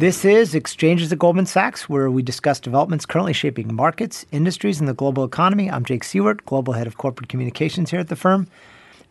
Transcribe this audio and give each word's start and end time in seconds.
This 0.00 0.24
is 0.24 0.54
Exchanges 0.54 1.12
at 1.12 1.18
Goldman 1.18 1.44
Sachs, 1.44 1.86
where 1.86 2.10
we 2.10 2.22
discuss 2.22 2.58
developments 2.58 3.04
currently 3.04 3.34
shaping 3.34 3.74
markets, 3.74 4.24
industries, 4.32 4.80
and 4.80 4.88
the 4.88 4.94
global 4.94 5.24
economy. 5.24 5.70
I'm 5.70 5.84
Jake 5.84 6.04
Siewert, 6.04 6.42
Global 6.46 6.72
Head 6.72 6.86
of 6.86 6.96
Corporate 6.96 7.28
Communications 7.28 7.90
here 7.90 8.00
at 8.00 8.08
the 8.08 8.16
firm. 8.16 8.46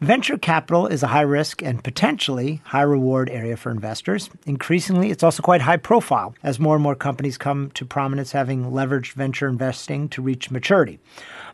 Venture 0.01 0.35
capital 0.35 0.87
is 0.87 1.03
a 1.03 1.07
high 1.09 1.21
risk 1.21 1.61
and 1.61 1.83
potentially 1.83 2.59
high 2.63 2.81
reward 2.81 3.29
area 3.29 3.55
for 3.55 3.69
investors. 3.69 4.31
Increasingly, 4.47 5.11
it's 5.11 5.21
also 5.21 5.43
quite 5.43 5.61
high 5.61 5.77
profile 5.77 6.33
as 6.41 6.59
more 6.59 6.73
and 6.73 6.81
more 6.81 6.95
companies 6.95 7.37
come 7.37 7.69
to 7.75 7.85
prominence 7.85 8.31
having 8.31 8.71
leveraged 8.71 9.13
venture 9.13 9.47
investing 9.47 10.09
to 10.09 10.23
reach 10.23 10.49
maturity. 10.49 10.97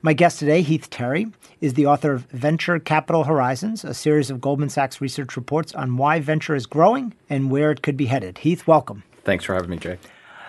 My 0.02 0.14
guest 0.14 0.40
today, 0.40 0.62
Heath 0.62 0.90
Terry, 0.90 1.28
is 1.60 1.74
the 1.74 1.88
author 1.88 2.14
of 2.14 2.24
Venture 2.28 2.80
Capital 2.80 3.26
Horizons, 3.26 3.84
a 3.84 3.94
series 3.94 4.30
of 4.30 4.40
Goldman 4.40 4.70
Sachs 4.70 5.02
research 5.02 5.36
reports 5.36 5.76
on 5.76 5.98
why 5.98 6.22
venture 6.22 6.56
is 6.56 6.66
growing 6.66 7.14
and 7.30 7.52
where 7.52 7.70
it 7.70 7.82
could 7.82 7.98
be 7.98 8.06
headed. 8.06 8.38
Heath, 8.38 8.66
welcome. 8.66 9.04
Thanks 9.26 9.44
for 9.44 9.54
having 9.54 9.70
me, 9.70 9.78
Jay. 9.78 9.98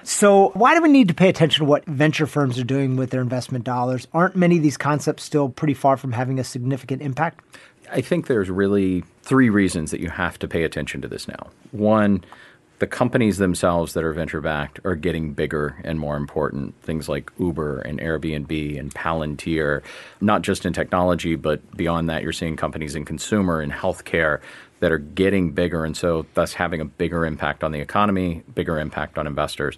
So, 0.03 0.51
why 0.51 0.75
do 0.77 0.83
we 0.83 0.89
need 0.89 1.09
to 1.09 1.15
pay 1.15 1.29
attention 1.29 1.65
to 1.65 1.69
what 1.69 1.85
venture 1.87 2.29
firms 2.29 2.61
are 2.61 2.65
doing 2.65 2.97
with 2.97 3.11
their 3.11 3.21
investment 3.21 3.65
dollars? 3.65 4.07
Aren't 4.13 4.37
many 4.37 4.59
of 4.59 4.63
these 4.63 4.77
concepts 4.77 5.25
still 5.25 5.49
pretty 5.49 5.75
far 5.75 5.97
from 5.97 6.13
having 6.13 6.39
a 6.39 6.45
significant 6.45 7.03
impact? 7.03 7.41
I 7.91 8.03
think 8.03 8.29
there's 8.29 8.49
really 8.49 9.03
three 9.23 9.51
reasons 9.51 9.91
that 9.91 10.01
you 10.01 10.11
have 10.11 10.39
to 10.39 10.49
pay 10.49 10.63
attention 10.63 11.03
to 11.03 11.09
this 11.09 11.27
now. 11.27 11.49
One, 11.73 12.25
the 12.79 12.87
companies 12.87 13.39
themselves 13.39 13.95
that 13.95 14.05
are 14.05 14.13
venture 14.13 14.41
backed 14.41 14.81
are 14.85 14.95
getting 14.95 15.33
bigger 15.33 15.77
and 15.83 15.99
more 15.99 16.17
important. 16.17 16.81
Things 16.83 17.09
like 17.09 17.31
Uber 17.39 17.81
and 17.81 17.99
Airbnb 17.99 18.79
and 18.79 18.95
Palantir, 18.95 19.83
not 20.21 20.43
just 20.43 20.67
in 20.67 20.73
technology, 20.73 21.37
but 21.37 21.77
beyond 21.77 22.11
that, 22.11 22.23
you're 22.23 22.33
seeing 22.33 22.55
companies 22.55 22.95
in 22.95 23.05
consumer 23.05 23.61
and 23.61 23.73
healthcare 23.73 24.41
that 24.81 24.93
are 24.93 24.99
getting 24.99 25.53
bigger 25.53 25.85
and 25.85 25.97
so 25.97 26.27
thus 26.35 26.53
having 26.53 26.81
a 26.81 26.85
bigger 26.85 27.25
impact 27.25 27.65
on 27.65 27.73
the 27.73 27.81
economy, 27.81 28.43
bigger 28.55 28.79
impact 28.79 29.19
on 29.19 29.27
investors. 29.27 29.77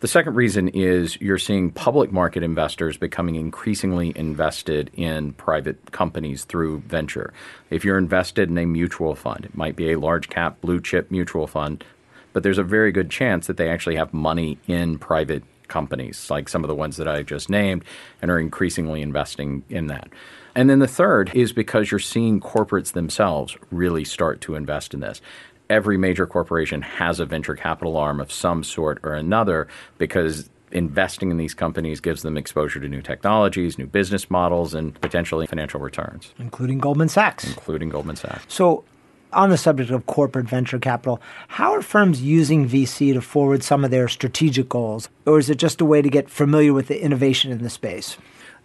The 0.00 0.08
second 0.08 0.36
reason 0.36 0.68
is 0.68 1.20
you're 1.20 1.38
seeing 1.38 1.72
public 1.72 2.12
market 2.12 2.44
investors 2.44 2.96
becoming 2.96 3.34
increasingly 3.34 4.12
invested 4.14 4.92
in 4.94 5.32
private 5.32 5.90
companies 5.90 6.44
through 6.44 6.80
venture. 6.86 7.32
If 7.70 7.84
you're 7.84 7.98
invested 7.98 8.48
in 8.48 8.56
a 8.58 8.64
mutual 8.64 9.16
fund, 9.16 9.44
it 9.44 9.56
might 9.56 9.74
be 9.74 9.90
a 9.90 9.98
large 9.98 10.28
cap 10.28 10.60
blue 10.60 10.80
chip 10.80 11.10
mutual 11.10 11.48
fund, 11.48 11.82
but 12.32 12.44
there's 12.44 12.58
a 12.58 12.62
very 12.62 12.92
good 12.92 13.10
chance 13.10 13.48
that 13.48 13.56
they 13.56 13.68
actually 13.68 13.96
have 13.96 14.14
money 14.14 14.58
in 14.68 15.00
private 15.00 15.42
companies, 15.68 16.30
like 16.30 16.48
some 16.48 16.64
of 16.64 16.68
the 16.68 16.74
ones 16.74 16.96
that 16.96 17.08
I 17.08 17.22
just 17.22 17.48
named, 17.48 17.84
and 18.20 18.30
are 18.30 18.38
increasingly 18.38 19.02
investing 19.02 19.62
in 19.68 19.86
that. 19.86 20.08
And 20.54 20.68
then 20.68 20.80
the 20.80 20.88
third 20.88 21.30
is 21.34 21.52
because 21.52 21.90
you're 21.90 22.00
seeing 22.00 22.40
corporates 22.40 22.92
themselves 22.92 23.56
really 23.70 24.04
start 24.04 24.40
to 24.42 24.54
invest 24.54 24.94
in 24.94 25.00
this 25.00 25.20
every 25.70 25.98
major 25.98 26.26
corporation 26.26 26.82
has 26.82 27.20
a 27.20 27.26
venture 27.26 27.54
capital 27.54 27.96
arm 27.96 28.20
of 28.20 28.32
some 28.32 28.64
sort 28.64 28.98
or 29.02 29.14
another 29.14 29.68
because 29.98 30.48
investing 30.70 31.30
in 31.30 31.36
these 31.36 31.54
companies 31.54 32.00
gives 32.00 32.22
them 32.22 32.36
exposure 32.36 32.80
to 32.80 32.88
new 32.88 33.02
technologies, 33.02 33.78
new 33.78 33.86
business 33.86 34.30
models, 34.30 34.74
and 34.74 34.98
potentially 35.00 35.46
financial 35.46 35.80
returns. 35.80 36.32
Including 36.38 36.78
Goldman 36.78 37.08
Sachs. 37.08 37.46
Including 37.46 37.88
Goldman 37.88 38.16
Sachs. 38.16 38.44
So, 38.48 38.84
on 39.32 39.50
the 39.50 39.56
subject 39.56 39.90
of 39.90 40.06
corporate 40.06 40.48
venture 40.48 40.78
capital, 40.78 41.20
how 41.48 41.72
are 41.74 41.82
firms 41.82 42.22
using 42.22 42.68
VC 42.68 43.12
to 43.14 43.20
forward 43.20 43.62
some 43.62 43.84
of 43.84 43.90
their 43.90 44.08
strategic 44.08 44.68
goals? 44.68 45.08
Or 45.26 45.38
is 45.38 45.50
it 45.50 45.56
just 45.56 45.80
a 45.80 45.84
way 45.84 46.02
to 46.02 46.08
get 46.08 46.30
familiar 46.30 46.72
with 46.72 46.88
the 46.88 47.02
innovation 47.02 47.50
in 47.52 47.62
the 47.62 47.70
space? 47.70 48.16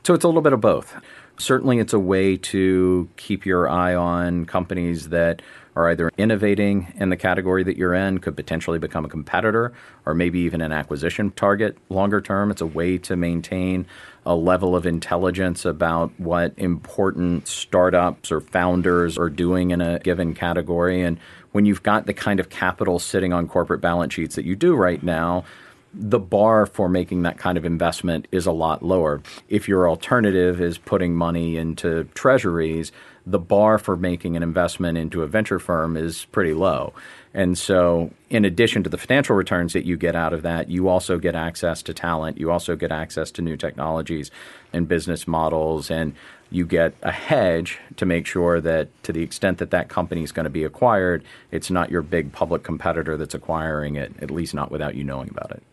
So, 0.04 0.14
it's 0.14 0.24
a 0.24 0.28
little 0.28 0.42
bit 0.42 0.54
of 0.54 0.62
both. 0.62 0.96
Certainly, 1.38 1.80
it's 1.80 1.94
a 1.94 2.00
way 2.00 2.38
to 2.38 3.10
keep 3.16 3.46
your 3.46 3.70
eye 3.70 3.96
on 3.96 4.46
companies 4.46 5.10
that 5.10 5.42
are 5.76 5.90
either 5.90 6.12
innovating 6.18 6.94
in 6.98 7.10
the 7.10 7.18
category 7.18 7.64
that 7.64 7.78
you're 7.78 7.94
in, 7.94 8.20
could 8.20 8.36
potentially 8.36 8.80
become 8.80 9.06
a 9.06 9.10
competitor, 9.10 9.74
or 10.06 10.14
maybe 10.14 10.40
even 10.40 10.62
an 10.62 10.72
acquisition 10.72 11.32
target 11.32 11.78
longer 11.90 12.22
term. 12.22 12.52
It's 12.52 12.62
a 12.62 12.68
way 12.68 12.98
to 13.00 13.16
maintain 13.16 13.86
a 14.26 14.36
level 14.36 14.76
of 14.76 14.86
intelligence 14.86 15.66
about 15.66 16.12
what 16.18 16.54
important 16.58 17.48
startups 17.48 18.32
or 18.32 18.40
founders 18.40 19.18
are 19.18 19.30
doing 19.30 19.72
in 19.72 19.82
a 19.82 20.00
given 20.00 20.34
category. 20.34 21.02
And 21.02 21.20
when 21.52 21.66
you've 21.66 21.84
got 21.84 22.06
the 22.06 22.14
kind 22.14 22.40
of 22.40 22.50
capital 22.50 23.00
sitting 23.00 23.34
on 23.34 23.48
corporate 23.48 23.82
balance 23.82 24.14
sheets 24.14 24.36
that 24.36 24.46
you 24.46 24.56
do 24.56 24.76
right 24.76 25.04
now, 25.04 25.44
the 25.94 26.20
bar 26.20 26.66
for 26.66 26.90
making 26.90 27.22
that 27.22 27.38
kind 27.38 27.58
of 27.58 27.66
investment 27.66 28.28
is 28.32 28.46
a 28.46 28.52
lot 28.52 28.82
lower. 28.84 29.22
If 29.48 29.68
your 29.68 29.88
alternative 29.88 30.60
is 30.60 30.78
putting 30.78 31.16
money 31.16 31.58
into 31.58 32.06
treasuries, 32.16 32.92
the 33.26 33.40
bar 33.40 33.78
for 33.78 33.96
making 33.96 34.36
an 34.36 34.44
investment 34.44 34.98
into 34.98 35.22
a 35.24 35.28
venture 35.28 35.60
firm 35.60 35.96
is 35.96 36.26
pretty 36.26 36.54
low. 36.54 36.94
And 37.34 37.58
so, 37.58 38.12
in 38.30 38.46
addition 38.46 38.84
to 38.84 38.90
the 38.90 38.98
financial 38.98 39.36
returns 39.36 39.74
that 39.74 39.86
you 39.86 39.98
get 39.98 40.16
out 40.16 40.34
of 40.34 40.44
that, 40.44 40.70
you 40.70 40.88
also 40.88 41.18
get 41.18 41.36
access 41.36 41.82
to 41.84 41.94
talent. 41.94 42.38
You 42.38 42.52
also 42.52 42.76
get 42.76 42.92
access 42.92 43.32
to 43.32 43.42
new 43.42 43.58
technologies 43.58 44.30
and 44.72 44.88
business 44.88 45.28
models. 45.28 45.90
And 45.90 46.14
you 46.52 46.68
get 46.68 46.94
a 47.02 47.12
hedge 47.12 47.80
to 47.96 48.06
make 48.06 48.28
sure 48.28 48.62
that, 48.62 48.88
to 49.04 49.12
the 49.12 49.24
extent 49.24 49.58
that 49.58 49.72
that 49.72 49.90
company 49.90 50.22
is 50.22 50.32
going 50.32 50.44
to 50.44 50.52
be 50.52 50.64
acquired, 50.64 51.24
it's 51.50 51.72
not 51.72 51.90
your 51.90 52.04
big 52.04 52.32
public 52.32 52.62
competitor 52.62 53.18
that's 53.18 53.34
acquiring 53.34 53.96
it, 53.96 54.14
at 54.22 54.30
least 54.30 54.54
not 54.54 54.70
without 54.70 54.94
you 54.94 55.04
knowing 55.04 55.30
about 55.30 55.50
it. 55.50 55.64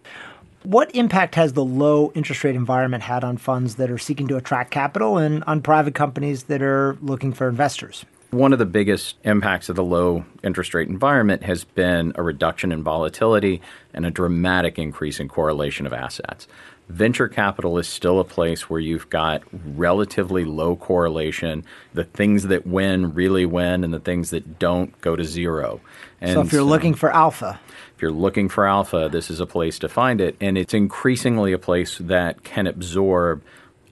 What 0.62 0.94
impact 0.94 1.37
has 1.37 1.54
the 1.54 1.65
low 1.65 2.12
interest 2.15 2.44
rate 2.44 2.54
environment 2.54 3.03
had 3.03 3.25
on 3.25 3.38
funds 3.38 3.76
that 3.76 3.91
are 3.91 3.97
seeking 3.97 4.28
to 4.28 4.37
attract 4.37 4.71
capital 4.71 5.16
and 5.16 5.43
on 5.44 5.62
private 5.62 5.94
companies 5.94 6.44
that 6.44 6.60
are 6.60 6.98
looking 7.00 7.32
for 7.32 7.48
investors? 7.48 8.04
One 8.31 8.53
of 8.53 8.59
the 8.59 8.66
biggest 8.66 9.16
impacts 9.25 9.71
of 9.71 9.76
the 9.76 9.82
low 9.82 10.25
interest 10.44 10.75
rate 10.75 10.88
environment 10.88 11.43
has 11.44 11.65
been 11.65 12.12
a 12.15 12.22
reduction 12.22 12.72
in 12.72 12.82
volatility 12.82 13.62
and 13.94 14.04
a 14.04 14.10
dramatic 14.10 14.78
increase 14.78 15.19
in 15.19 15.28
correlation 15.28 15.87
of 15.87 15.94
assets. 15.94 16.47
Venture 16.91 17.28
capital 17.28 17.78
is 17.78 17.88
still 17.88 18.21
a 18.21 18.25
place 18.25 18.69
where 18.69 18.81
you've 18.81 19.09
got 19.10 19.42
relatively 19.53 20.44
low 20.44 20.77
correlation. 20.77 21.65
The 21.94 22.04
things 22.04 22.48
that 22.48 22.66
win 22.66 23.15
really 23.15 23.47
win, 23.47 23.84
and 23.84 23.94
the 23.94 24.00
things 24.00 24.31
that 24.31 24.59
don't 24.59 25.00
go 25.00 25.15
to 25.15 25.22
zero. 25.22 25.81
And 26.21 26.34
so, 26.34 26.41
if 26.41 26.53
you're 26.53 26.62
so, 26.62 26.66
looking 26.66 26.94
for 26.94 27.12
alpha, 27.12 27.60
if 28.00 28.03
you're 28.03 28.11
looking 28.11 28.49
for 28.49 28.66
alpha, 28.66 29.11
this 29.12 29.28
is 29.28 29.41
a 29.41 29.47
place 29.47 29.78
to 29.81 29.87
find 29.87 30.22
it. 30.22 30.34
And 30.41 30.56
it's 30.56 30.72
increasingly 30.72 31.53
a 31.53 31.59
place 31.59 31.99
that 31.99 32.43
can 32.44 32.66
absorb 32.66 33.43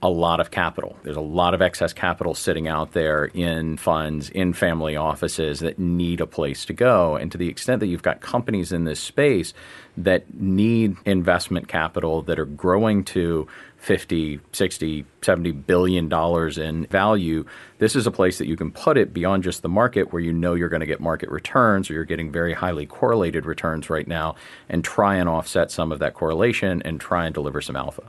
a 0.01 0.09
lot 0.09 0.39
of 0.39 0.49
capital. 0.49 0.97
There's 1.03 1.15
a 1.15 1.21
lot 1.21 1.53
of 1.53 1.61
excess 1.61 1.93
capital 1.93 2.33
sitting 2.33 2.67
out 2.67 2.93
there 2.93 3.25
in 3.25 3.77
funds, 3.77 4.31
in 4.31 4.53
family 4.53 4.95
offices 4.95 5.59
that 5.59 5.77
need 5.77 6.21
a 6.21 6.25
place 6.25 6.65
to 6.65 6.73
go. 6.73 7.17
And 7.17 7.31
to 7.31 7.37
the 7.37 7.49
extent 7.49 7.81
that 7.81 7.85
you've 7.85 8.01
got 8.01 8.19
companies 8.19 8.71
in 8.71 8.85
this 8.85 8.99
space 8.99 9.53
that 9.95 10.33
need 10.33 10.97
investment 11.05 11.67
capital 11.67 12.23
that 12.23 12.39
are 12.39 12.45
growing 12.45 13.03
to 13.03 13.47
50, 13.79 14.41
60, 14.51 15.05
70 15.21 15.51
billion 15.51 16.09
dollars 16.09 16.57
in 16.57 16.85
value, 16.87 17.45
this 17.77 17.95
is 17.95 18.05
a 18.05 18.11
place 18.11 18.37
that 18.37 18.47
you 18.47 18.55
can 18.55 18.71
put 18.71 18.97
it 18.97 19.13
beyond 19.13 19.43
just 19.43 19.61
the 19.61 19.69
market 19.69 20.11
where 20.11 20.21
you 20.21 20.33
know 20.33 20.53
you're 20.53 20.69
going 20.69 20.81
to 20.81 20.85
get 20.85 20.99
market 20.99 21.29
returns 21.29 21.89
or 21.89 21.93
you're 21.93 22.03
getting 22.03 22.31
very 22.31 22.53
highly 22.53 22.85
correlated 22.85 23.45
returns 23.45 23.89
right 23.89 24.07
now 24.07 24.35
and 24.67 24.83
try 24.83 25.15
and 25.15 25.29
offset 25.29 25.71
some 25.71 25.91
of 25.91 25.99
that 25.99 26.13
correlation 26.13 26.81
and 26.83 26.99
try 26.99 27.25
and 27.25 27.33
deliver 27.33 27.61
some 27.61 27.75
alpha. 27.75 28.03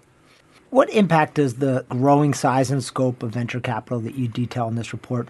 What 0.70 0.91
impact 0.91 1.34
does 1.34 1.54
the 1.54 1.84
growing 1.88 2.34
size 2.34 2.70
and 2.70 2.82
scope 2.82 3.22
of 3.22 3.30
venture 3.30 3.60
capital 3.60 4.00
that 4.00 4.16
you 4.16 4.28
detail 4.28 4.69
in 4.69 4.75
this 4.75 4.92
report 4.92 5.28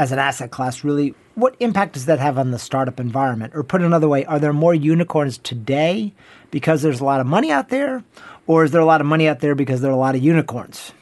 as 0.00 0.12
an 0.12 0.18
asset 0.18 0.50
class 0.50 0.82
really 0.82 1.14
what 1.34 1.54
impact 1.60 1.92
does 1.92 2.06
that 2.06 2.18
have 2.18 2.38
on 2.38 2.50
the 2.50 2.58
startup 2.58 2.98
environment? 2.98 3.52
Or 3.54 3.62
put 3.62 3.82
another 3.82 4.08
way, 4.08 4.24
are 4.24 4.38
there 4.38 4.52
more 4.52 4.74
unicorns 4.74 5.38
today 5.38 6.12
because 6.50 6.82
there's 6.82 7.00
a 7.00 7.04
lot 7.04 7.20
of 7.20 7.26
money 7.26 7.50
out 7.50 7.68
there 7.68 8.02
or 8.46 8.64
is 8.64 8.72
there 8.72 8.80
a 8.80 8.86
lot 8.86 9.00
of 9.00 9.06
money 9.06 9.28
out 9.28 9.40
there 9.40 9.54
because 9.54 9.82
there 9.82 9.90
are 9.90 9.94
a 9.94 9.98
lot 9.98 10.14
of 10.14 10.22
unicorns? 10.22 10.92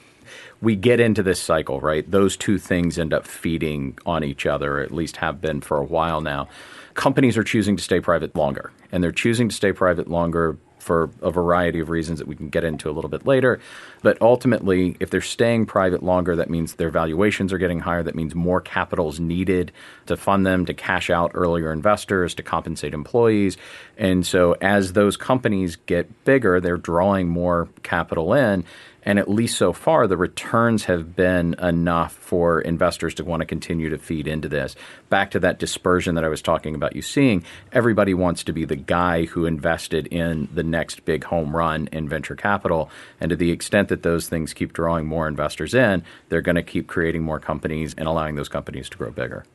We 0.61 0.75
get 0.75 0.99
into 0.99 1.23
this 1.23 1.41
cycle, 1.41 1.81
right? 1.81 2.09
Those 2.11 2.37
two 2.37 2.59
things 2.59 2.99
end 2.99 3.15
up 3.15 3.25
feeding 3.25 3.97
on 4.05 4.25
each 4.25 4.47
other, 4.47 4.81
at 4.81 4.91
least 4.91 5.19
have 5.19 5.41
been 5.41 5.61
for 5.61 5.77
a 5.77 5.85
while 5.85 6.21
now. 6.21 6.49
Companies 6.95 7.37
are 7.37 7.45
choosing 7.45 7.77
to 7.77 7.83
stay 7.83 8.01
private 8.01 8.35
longer, 8.35 8.73
and 8.91 9.03
they're 9.03 9.13
choosing 9.13 9.49
to 9.49 9.55
stay 9.55 9.73
private 9.73 10.09
longer 10.09 10.59
for 10.79 11.11
a 11.23 11.31
variety 11.31 11.81
of 11.81 11.91
reasons 11.91 12.19
that 12.19 12.29
we 12.29 12.37
can 12.37 12.49
get 12.49 12.65
into 12.65 12.91
a 12.91 12.93
little 12.93 13.11
bit 13.11 13.27
later. 13.27 13.61
But 14.03 14.21
ultimately, 14.21 14.97
if 15.01 15.11
they're 15.11 15.21
staying 15.21 15.67
private 15.67 16.03
longer, 16.03 16.37
that 16.37 16.51
means 16.51 16.75
their 16.75 16.91
valuations 16.91 17.53
are 17.53 17.59
getting 17.59 17.81
higher. 17.81 18.03
That 18.03 18.15
means 18.15 18.35
more 18.35 18.61
capital 18.61 19.09
is 19.09 19.21
needed 19.21 19.73
to 20.07 20.17
fund 20.17 20.47
them, 20.47 20.67
to 20.67 20.75
cash 20.75 21.11
out 21.11 21.33
earlier 21.35 21.73
investors, 21.73 22.35
to 22.35 22.43
compensate 22.43 22.95
employees. 22.95 23.57
And 23.97 24.27
so 24.27 24.57
as 24.61 24.93
those 24.93 25.17
companies 25.17 25.77
get 25.77 26.25
bigger, 26.25 26.61
they're 26.61 26.77
drawing 26.77 27.29
more 27.29 27.69
capital 27.83 28.35
in. 28.35 28.65
And 29.09 29.19
at 29.19 29.27
least 29.27 29.57
so 29.57 29.73
far, 29.73 30.07
the 30.07 30.19
returns 30.19 30.85
have 30.85 31.17
been 31.17 31.55
enough 31.63 32.13
for 32.13 32.61
investors 32.61 33.15
to 33.15 33.25
want 33.25 33.41
to 33.41 33.47
continue 33.47 33.89
to 33.89 33.97
feed 33.97 34.29
into 34.29 34.51
this. 34.51 34.77
Back 35.09 35.31
to 35.31 35.41
that 35.41 35.59
dispersion 35.59 36.15
that 36.17 36.25
I 36.25 36.29
was 36.29 36.43
talking 36.43 36.75
about 36.75 36.95
you 36.95 37.01
seeing, 37.01 37.43
everybody 37.73 38.13
wants 38.13 38.45
to 38.45 38.53
be 38.53 38.67
the 38.67 38.77
guy 38.77 39.25
who 39.25 39.47
invested 39.47 40.09
in 40.09 40.51
the 40.53 40.63
next 40.63 41.07
big 41.07 41.25
home 41.25 41.57
run 41.57 41.89
in 41.91 42.07
venture 42.07 42.37
capital. 42.37 42.91
And 43.19 43.31
to 43.31 43.37
the 43.37 43.51
extent 43.51 43.89
that 43.89 44.03
those 44.03 44.29
things 44.29 44.53
keep 44.53 44.75
drawing 44.75 45.07
more 45.07 45.27
investors 45.27 45.73
in, 45.73 46.05
they're 46.29 46.43
going 46.43 46.57
to 46.57 46.63
keep 46.63 46.87
creating 46.87 47.23
more 47.23 47.41
companies 47.41 47.95
and 47.97 48.07
allowing 48.07 48.35
those 48.35 48.51
companies 48.51 48.91
to 48.91 48.99
grow 48.99 49.11
bigger. 49.11 49.47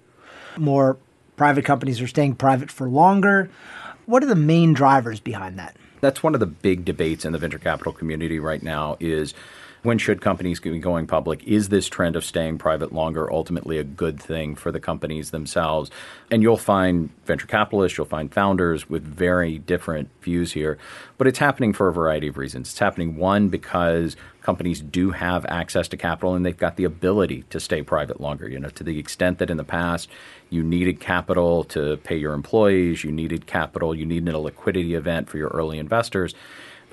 More 0.58 0.98
private 1.36 1.64
companies 1.64 2.02
are 2.02 2.08
staying 2.08 2.38
private 2.38 2.72
for 2.72 2.90
longer 2.90 3.52
What 4.08 4.24
are 4.24 4.28
the 4.28 4.36
main 4.36 4.74
drivers 4.74 5.20
behind 5.20 5.60
that? 5.60 5.78
That's 6.04 6.22
one 6.22 6.34
of 6.34 6.42
the 6.42 6.46
big 6.46 6.84
debates 6.84 7.24
in 7.24 7.32
the 7.32 7.38
venture 7.38 7.58
capital 7.58 7.94
community 7.94 8.38
right 8.38 8.62
now 8.62 8.98
is 9.00 9.34
when 9.84 9.98
should 9.98 10.22
companies 10.22 10.62
be 10.62 10.80
going 10.80 11.06
public? 11.06 11.44
Is 11.44 11.70
this 11.70 11.88
trend 11.88 12.16
of 12.16 12.24
staying 12.24 12.58
private 12.58 12.94
longer 12.94 13.32
ultimately 13.32 13.78
a 13.78 13.84
good 13.84 14.20
thing 14.20 14.56
for 14.56 14.72
the 14.72 14.80
companies 14.80 15.32
themselves? 15.32 15.92
And 16.32 16.42
you'll 16.42 16.58
find 16.58 17.10
venture 17.26 17.48
capitalists, 17.48 17.98
you'll 17.98 18.08
find 18.08 18.34
founders 18.34 18.90
with 18.90 19.04
very 19.04 19.60
different 19.60 20.10
views 20.22 20.54
here. 20.54 20.78
But 21.18 21.28
it's 21.28 21.40
happening 21.40 21.74
for 21.74 21.90
a 21.90 21.94
variety 21.94 22.30
of 22.30 22.38
reasons. 22.38 22.70
It's 22.70 22.80
happening, 22.80 23.18
one, 23.18 23.50
because 23.50 24.16
companies 24.42 24.80
do 24.80 25.12
have 25.12 25.46
access 25.48 25.90
to 25.90 25.98
capital 25.98 26.34
and 26.34 26.46
they've 26.46 26.58
got 26.58 26.78
the 26.78 26.84
ability 26.86 27.44
to 27.50 27.60
stay 27.60 27.82
private 27.82 28.22
longer. 28.22 28.48
You 28.48 28.60
know, 28.60 28.70
to 28.70 28.84
the 28.84 29.00
extent 29.00 29.38
that 29.40 29.50
in 29.50 29.58
the 29.58 29.64
past 29.64 30.10
you 30.50 30.64
needed 30.64 31.02
capital 31.02 31.66
to 31.66 31.98
pay 31.98 32.16
your 32.16 32.34
employees, 32.34 33.04
you 33.04 33.12
needed 33.12 33.48
capital, 33.48 33.94
you 33.94 34.06
needed 34.06 34.34
a 34.34 34.40
liquidity 34.40 34.96
event 34.96 35.30
for 35.30 35.38
your 35.38 35.50
early 35.50 35.78
investors 35.78 36.36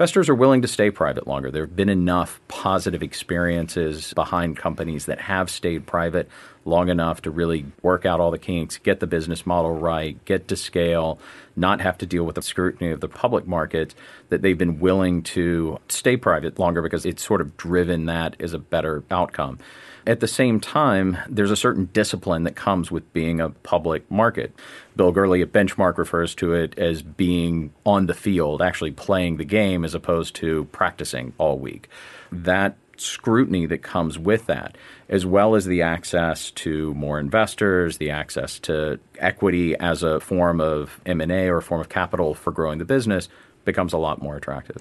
investors 0.01 0.31
are 0.31 0.35
willing 0.35 0.63
to 0.63 0.69
stay 0.69 0.91
private 0.91 1.27
longer. 1.27 1.51
There 1.51 1.67
have 1.67 1.77
been 1.77 1.91
enough 1.91 2.41
positive 2.49 3.03
experiences 3.03 4.15
behind 4.15 4.57
companies 4.57 5.05
that 5.05 5.21
have 5.21 5.51
stayed 5.51 5.87
private 5.87 6.27
long 6.65 6.89
enough 6.89 7.21
to 7.21 7.31
really 7.31 7.67
work 7.83 8.07
out 8.07 8.19
all 8.19 8.31
the 8.31 8.39
kinks, 8.39 8.79
get 8.79 9.01
the 9.01 9.07
business 9.07 9.45
model 9.45 9.75
right, 9.75 10.17
get 10.25 10.49
to 10.49 10.57
scale, 10.57 11.19
not 11.55 11.83
have 11.83 11.99
to 11.99 12.07
deal 12.07 12.25
with 12.25 12.37
the 12.37 12.41
scrutiny 12.41 12.91
of 12.91 13.01
the 13.01 13.09
public 13.09 13.47
market, 13.47 13.95
that 14.31 14.41
they've 14.41 14.57
been 14.57 14.81
willing 14.81 15.23
to 15.23 15.79
stay 15.89 16.17
private 16.17 16.59
longer 16.59 16.81
because 16.81 17.05
it's 17.05 17.23
sort 17.23 17.43
of 17.43 17.59
driven 17.59 18.07
that 18.07 18.37
as 18.41 18.55
a 18.55 18.59
better 18.59 19.05
outcome. 19.11 19.59
At 20.07 20.21
the 20.21 20.29
same 20.29 20.61
time, 20.61 21.19
there's 21.29 21.51
a 21.51 21.57
certain 21.57 21.91
discipline 21.93 22.45
that 22.45 22.57
comes 22.57 22.91
with 22.91 23.13
being 23.13 23.41
a 23.41 23.51
public 23.51 24.11
market. 24.11 24.55
Bill 24.97 25.13
Gurley 25.13 25.43
at 25.43 25.53
Benchmark 25.53 25.99
refers 25.99 26.35
to 26.37 26.55
it 26.55 26.79
as 26.79 27.03
being 27.03 27.73
on 27.85 28.07
the 28.07 28.15
field, 28.15 28.63
actually 28.63 28.93
playing 28.93 29.37
the 29.37 29.45
game 29.45 29.85
as 29.85 29.95
opposed 29.95 30.35
to 30.37 30.65
practicing 30.73 31.33
all 31.39 31.59
week. 31.59 31.89
That 32.33 32.77
scrutiny 32.97 33.67
that 33.67 33.83
comes 33.83 34.19
with 34.19 34.47
that, 34.47 34.77
as 35.09 35.25
well 35.25 35.55
as 35.55 35.65
the 35.65 35.83
access 35.83 36.51
to 36.51 36.95
more 36.95 37.19
investors, 37.19 37.99
the 37.99 38.11
access 38.11 38.59
to 38.61 38.99
equity 39.19 39.75
as 39.77 40.03
a 40.03 40.21
form 40.21 40.61
of 40.61 41.01
M&A 41.07 41.49
or 41.49 41.59
a 41.59 41.63
form 41.63 41.81
of 41.81 41.89
capital 41.89 42.35
for 42.35 42.53
growing 42.53 42.79
the 42.79 42.85
business 42.85 43.29
becomes 43.65 43.93
a 43.93 43.99
lot 43.99 44.21
more 44.23 44.37
attractive. 44.37 44.77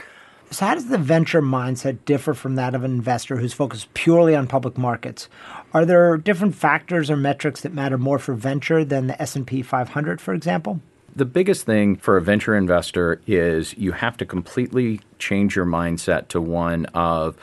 So, 0.51 0.65
how 0.65 0.73
does 0.73 0.87
the 0.87 0.97
venture 0.97 1.43
mindset 1.43 1.99
differ 2.05 2.33
from 2.33 2.55
that 2.55 2.73
of 2.73 2.83
an 2.83 2.91
investor 2.91 3.37
who's 3.37 3.53
focused 3.53 3.93
purely 3.93 4.35
on 4.35 4.47
public 4.47 4.79
markets? 4.79 5.29
Are 5.73 5.85
there 5.85 6.17
different 6.17 6.55
factors 6.55 7.11
or 7.11 7.17
metrics 7.17 7.61
that 7.61 7.73
matter 7.73 7.99
more 7.99 8.17
for 8.17 8.33
venture 8.33 8.83
than 8.83 9.05
the 9.07 9.21
S&P 9.21 9.61
500, 9.61 10.19
for 10.19 10.33
example? 10.33 10.81
The 11.15 11.25
biggest 11.25 11.67
thing 11.67 11.97
for 11.97 12.17
a 12.17 12.21
venture 12.21 12.55
investor 12.55 13.21
is 13.27 13.77
you 13.77 13.91
have 13.91 14.17
to 14.17 14.25
completely 14.25 15.01
change 15.19 15.55
your 15.55 15.65
mindset 15.65 16.29
to 16.29 16.41
one 16.41 16.85
of 16.87 17.37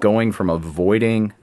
going 0.00 0.32
from 0.32 0.48
avoiding 0.48 1.34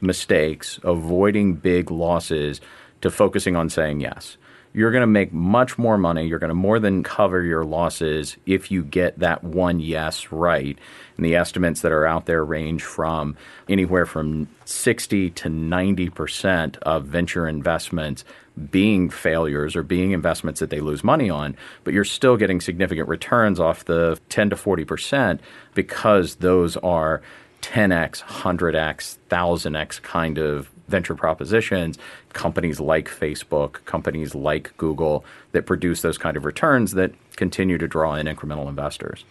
mistakes, 0.00 0.80
avoiding 0.84 1.54
big 1.54 1.90
losses, 1.90 2.62
to 3.02 3.10
focusing 3.10 3.56
on 3.56 3.68
saying 3.68 4.00
yes 4.00 4.38
you're 4.74 4.90
going 4.90 5.02
to 5.02 5.06
make 5.06 5.32
much 5.32 5.78
more 5.78 5.98
money. 5.98 6.26
You're 6.26 6.38
going 6.38 6.48
to 6.48 6.54
more 6.54 6.78
than 6.78 7.02
cover 7.02 7.42
your 7.42 7.64
losses 7.64 8.36
if 8.46 8.70
you 8.70 8.82
get 8.82 9.18
that 9.18 9.44
one 9.44 9.80
yes 9.80 10.32
right. 10.32 10.78
And 11.16 11.26
the 11.26 11.36
estimates 11.36 11.82
that 11.82 11.92
are 11.92 12.06
out 12.06 12.26
there 12.26 12.44
range 12.44 12.82
from 12.82 13.36
anywhere 13.68 14.06
from 14.06 14.48
60 14.64 15.30
to 15.30 15.48
90% 15.48 16.78
of 16.78 17.04
venture 17.04 17.46
investments 17.46 18.24
being 18.70 19.10
failures 19.10 19.76
or 19.76 19.82
being 19.82 20.12
investments 20.12 20.60
that 20.60 20.70
they 20.70 20.80
lose 20.80 21.02
money 21.02 21.30
on, 21.30 21.56
but 21.84 21.94
you're 21.94 22.04
still 22.04 22.36
getting 22.36 22.60
significant 22.60 23.08
returns 23.08 23.58
off 23.58 23.84
the 23.84 24.18
10 24.28 24.50
to 24.50 24.56
40% 24.56 25.38
because 25.74 26.36
those 26.36 26.76
are 26.78 27.22
10x, 27.62 28.22
100x, 28.22 29.18
1000x 29.30 30.02
kind 30.02 30.38
of 30.38 30.70
venture 30.88 31.14
propositions, 31.14 31.98
companies 32.32 32.80
like 32.80 33.08
Facebook, 33.08 33.84
companies 33.84 34.34
like 34.34 34.76
Google 34.76 35.24
that 35.52 35.66
produce 35.66 36.02
those 36.02 36.18
kind 36.18 36.36
of 36.36 36.44
returns 36.44 36.92
that 36.92 37.12
continue 37.36 37.78
to 37.78 37.88
draw 37.88 38.14
in 38.14 38.26
incremental 38.26 38.68
investors. 38.68 39.24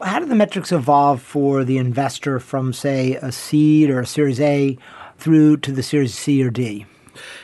How 0.00 0.20
do 0.20 0.26
the 0.26 0.34
metrics 0.34 0.70
evolve 0.70 1.20
for 1.20 1.64
the 1.64 1.78
investor 1.78 2.38
from, 2.38 2.72
say, 2.72 3.14
a 3.16 3.32
seed 3.32 3.90
or 3.90 4.00
a 4.00 4.06
Series 4.06 4.40
A 4.40 4.78
through 5.18 5.56
to 5.58 5.72
the 5.72 5.82
Series 5.82 6.14
C 6.14 6.42
or 6.44 6.50
D? 6.50 6.86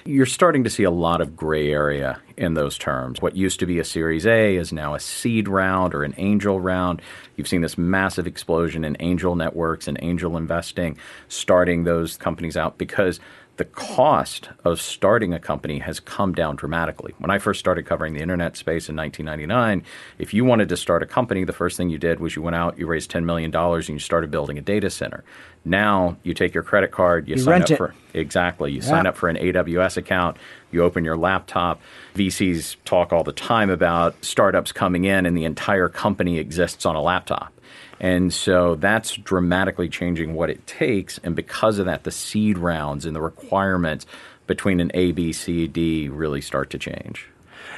You're 0.05 0.27
starting 0.27 0.63
to 0.63 0.71
see 0.71 0.85
a 0.85 0.91
lot 0.91 1.21
of 1.21 1.35
gray 1.37 1.73
area 1.73 2.21
in 2.37 2.55
those 2.55 2.79
terms. 2.79 3.21
What 3.21 3.37
used 3.37 3.59
to 3.61 3.67
be 3.67 3.79
a 3.79 3.85
Series 3.85 4.27
A 4.27 4.57
is 4.57 4.73
now 4.73 4.95
a 4.95 5.01
seed 5.01 5.49
round 5.49 5.95
or 5.95 6.05
an 6.05 6.15
angel 6.17 6.61
round. 6.61 7.03
You've 7.37 7.49
seen 7.49 7.61
this 7.61 7.79
massive 7.79 8.27
explosion 8.27 8.85
in 8.85 8.97
angel 9.01 9.35
networks 9.35 9.89
and 9.89 9.99
angel 10.01 10.37
investing, 10.37 10.97
starting 11.29 11.85
those 11.85 12.17
companies 12.17 12.57
out 12.57 12.79
because 12.79 13.19
the 13.57 13.65
cost 13.65 14.51
of 14.65 14.81
starting 14.81 15.33
a 15.33 15.39
company 15.39 15.79
has 15.79 16.01
come 16.01 16.33
down 16.35 16.57
dramatically. 16.57 17.15
When 17.19 17.31
I 17.31 17.39
first 17.39 17.61
started 17.61 17.87
covering 17.87 18.15
the 18.15 18.21
internet 18.21 18.57
space 18.57 18.89
in 18.89 18.97
1999, 18.97 19.85
if 20.19 20.35
you 20.35 20.45
wanted 20.45 20.69
to 20.71 20.77
start 20.77 21.03
a 21.03 21.07
company, 21.07 21.45
the 21.45 21.53
first 21.53 21.77
thing 21.77 21.89
you 21.89 21.99
did 21.99 22.19
was 22.19 22.35
you 22.35 22.43
went 22.43 22.57
out, 22.57 22.79
you 22.79 22.87
raised 22.87 23.13
$10 23.13 23.25
million, 23.25 23.55
and 23.55 23.89
you 23.89 23.99
started 23.99 24.31
building 24.31 24.59
a 24.59 24.63
data 24.63 24.91
center. 24.91 25.23
Now 25.65 26.17
you 26.23 26.35
take 26.35 26.53
your 26.53 26.63
credit 26.63 26.91
card, 26.91 27.29
you, 27.29 27.37
you 27.37 27.43
sign 27.43 27.63
up 27.63 27.71
it. 27.71 27.77
for 27.77 27.95
exactly, 28.13 28.73
you 28.73 28.81
yeah. 28.81 28.87
sign 28.87 29.07
up 29.07 29.17
for 29.17 29.29
an 29.29 29.37
AWS 29.37 29.97
account, 29.97 30.37
you 30.71 30.83
open 30.83 31.05
your 31.05 31.17
laptop. 31.17 31.81
VCs 32.15 32.77
talk 32.85 33.13
all 33.13 33.25
the 33.25 33.33
time 33.33 33.71
about 33.71 34.23
startups 34.25 34.73
coming 34.73 35.05
in 35.05 35.25
and 35.27 35.37
the 35.37 35.45
entire 35.45 35.89
company 35.89 36.39
exists 36.39 36.85
on 36.85 36.97
a 36.97 37.01
laptop. 37.01 37.53
And 38.01 38.33
so 38.33 38.75
that's 38.75 39.17
dramatically 39.17 39.89
changing 39.89 40.35
what 40.35 40.51
it 40.51 40.67
takes. 40.67 41.19
And 41.19 41.35
because 41.35 41.79
of 41.79 41.87
that, 41.87 42.05
the 42.05 42.11
seed 42.11 42.59
rounds 42.59 43.07
and 43.07 43.17
the 43.17 43.23
requirements 43.23 44.05
between 44.47 44.81
an 44.81 44.91
A, 44.95 45.13
B, 45.13 45.33
C, 45.33 45.67
D 45.67 46.09
really 46.09 46.41
start 46.41 46.71
to 46.71 46.79
change. 46.79 47.29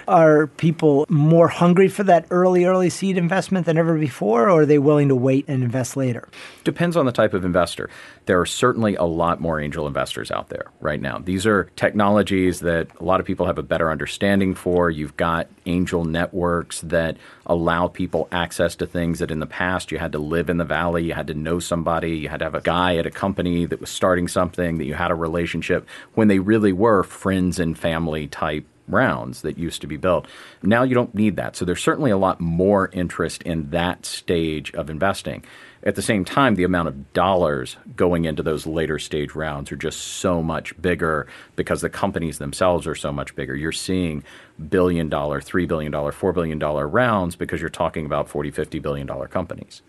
Are 0.08 0.47
people 0.47 1.05
more 1.08 1.49
hungry 1.49 1.88
for 1.88 2.05
that 2.05 2.26
early, 2.31 2.64
early 2.64 2.91
seed 2.91 3.19
investment 3.19 3.67
than 3.67 3.76
ever 3.76 3.99
before, 3.99 4.49
or 4.49 4.61
are 4.61 4.67
they 4.67 4.79
willing 4.79 5.08
to 5.08 5.17
wait 5.17 5.44
and 5.49 5.64
invest 5.64 5.97
later? 5.97 6.29
Depends 6.62 6.97
on 6.97 7.06
the 7.06 7.12
type 7.12 7.35
of 7.35 7.44
investor. 7.44 7.91
There 8.26 8.41
are 8.41 8.47
certainly 8.47 8.94
a 8.94 9.05
lot 9.05 9.41
more 9.41 9.61
angel 9.61 9.87
investors 9.87 10.31
out 10.31 10.49
there 10.49 10.67
right 10.81 11.00
now. 11.00 11.19
These 11.19 11.44
are 11.44 11.64
technologies 11.75 12.61
that 12.61 12.88
a 13.00 13.04
lot 13.04 13.19
of 13.19 13.26
people 13.26 13.47
have 13.47 13.59
a 13.59 13.64
better 13.64 13.90
understanding 13.90 14.54
for. 14.54 14.90
You've 14.90 15.16
got 15.16 15.49
angel 15.66 16.04
networks 16.04 16.80
that 16.83 17.16
allow 17.45 17.88
people 17.88 18.28
access 18.30 18.76
to 18.76 18.87
things 18.87 19.19
that 19.19 19.33
in 19.33 19.40
the 19.40 19.47
past 19.47 19.90
you 19.90 19.99
had 19.99 20.12
to 20.12 20.19
live 20.19 20.49
in 20.49 20.59
the 20.59 20.64
valley, 20.64 21.04
you 21.04 21.14
had 21.14 21.26
to 21.26 21.35
know 21.35 21.59
somebody, 21.59 22.16
you 22.19 22.28
had 22.28 22.38
to 22.38 22.45
have 22.45 22.54
a 22.54 22.61
guy 22.61 22.97
at 22.97 23.07
a 23.07 23.11
company 23.11 23.66
that 23.66 23.80
was 23.80 23.90
starting 23.90 24.28
something, 24.28 24.78
that 24.78 24.85
you 24.85 24.95
had 24.95 25.11
a 25.11 25.16
relationship 25.16 25.87
when 26.14 26.28
they 26.28 26.38
really 26.38 26.73
were 26.73 27.02
friends 27.02 27.59
and 27.59 27.76
family 27.76 28.28
type 28.28 28.64
rounds 28.88 29.43
that 29.43 29.59
used 29.59 29.81
to 29.81 29.87
be 29.87 29.97
built. 29.97 30.26
Now 30.62 30.83
you 30.83 30.95
don't 30.95 31.14
need 31.14 31.37
that. 31.37 31.57
So 31.57 31.64
there's 31.64 31.83
certainly 31.83 32.11
a 32.11 32.16
lot 32.16 32.40
more 32.40 32.90
interest 32.93 33.43
in 33.43 33.71
that 33.71 34.07
stage 34.07 34.73
of 34.75 34.90
investing. 34.90 35.45
At 35.83 35.95
the 35.95 36.02
same 36.02 36.25
time, 36.25 36.57
the 36.57 36.64
amount 36.64 36.88
of 36.88 37.12
dollars 37.12 37.76
going 37.95 38.25
into 38.25 38.43
those 38.43 38.66
later 38.66 38.99
stage 38.99 39.37
rounds 39.37 39.71
are 39.71 39.76
just 39.76 40.00
so 40.00 40.43
much 40.43 40.81
bigger 40.83 41.28
because 41.55 41.81
the 41.81 41.88
companies 41.88 42.38
themselves 42.38 42.88
are 42.88 42.97
so 42.97 43.12
much 43.12 43.37
bigger. 43.37 43.55
You're 43.55 43.71
seeing 43.71 44.25
billion 44.69 45.09
dollar, 45.09 45.40
$3 45.40 45.69
billion, 45.69 45.93
$4 45.93 46.35
billion 46.35 46.59
rounds 46.59 47.37
because 47.37 47.61
you're 47.61 47.71
talking 47.71 48.05
about 48.05 48.28
40, 48.28 48.50
50 48.50 48.78
billion 48.81 49.07
dollar 49.07 49.28
companies. 49.28 49.83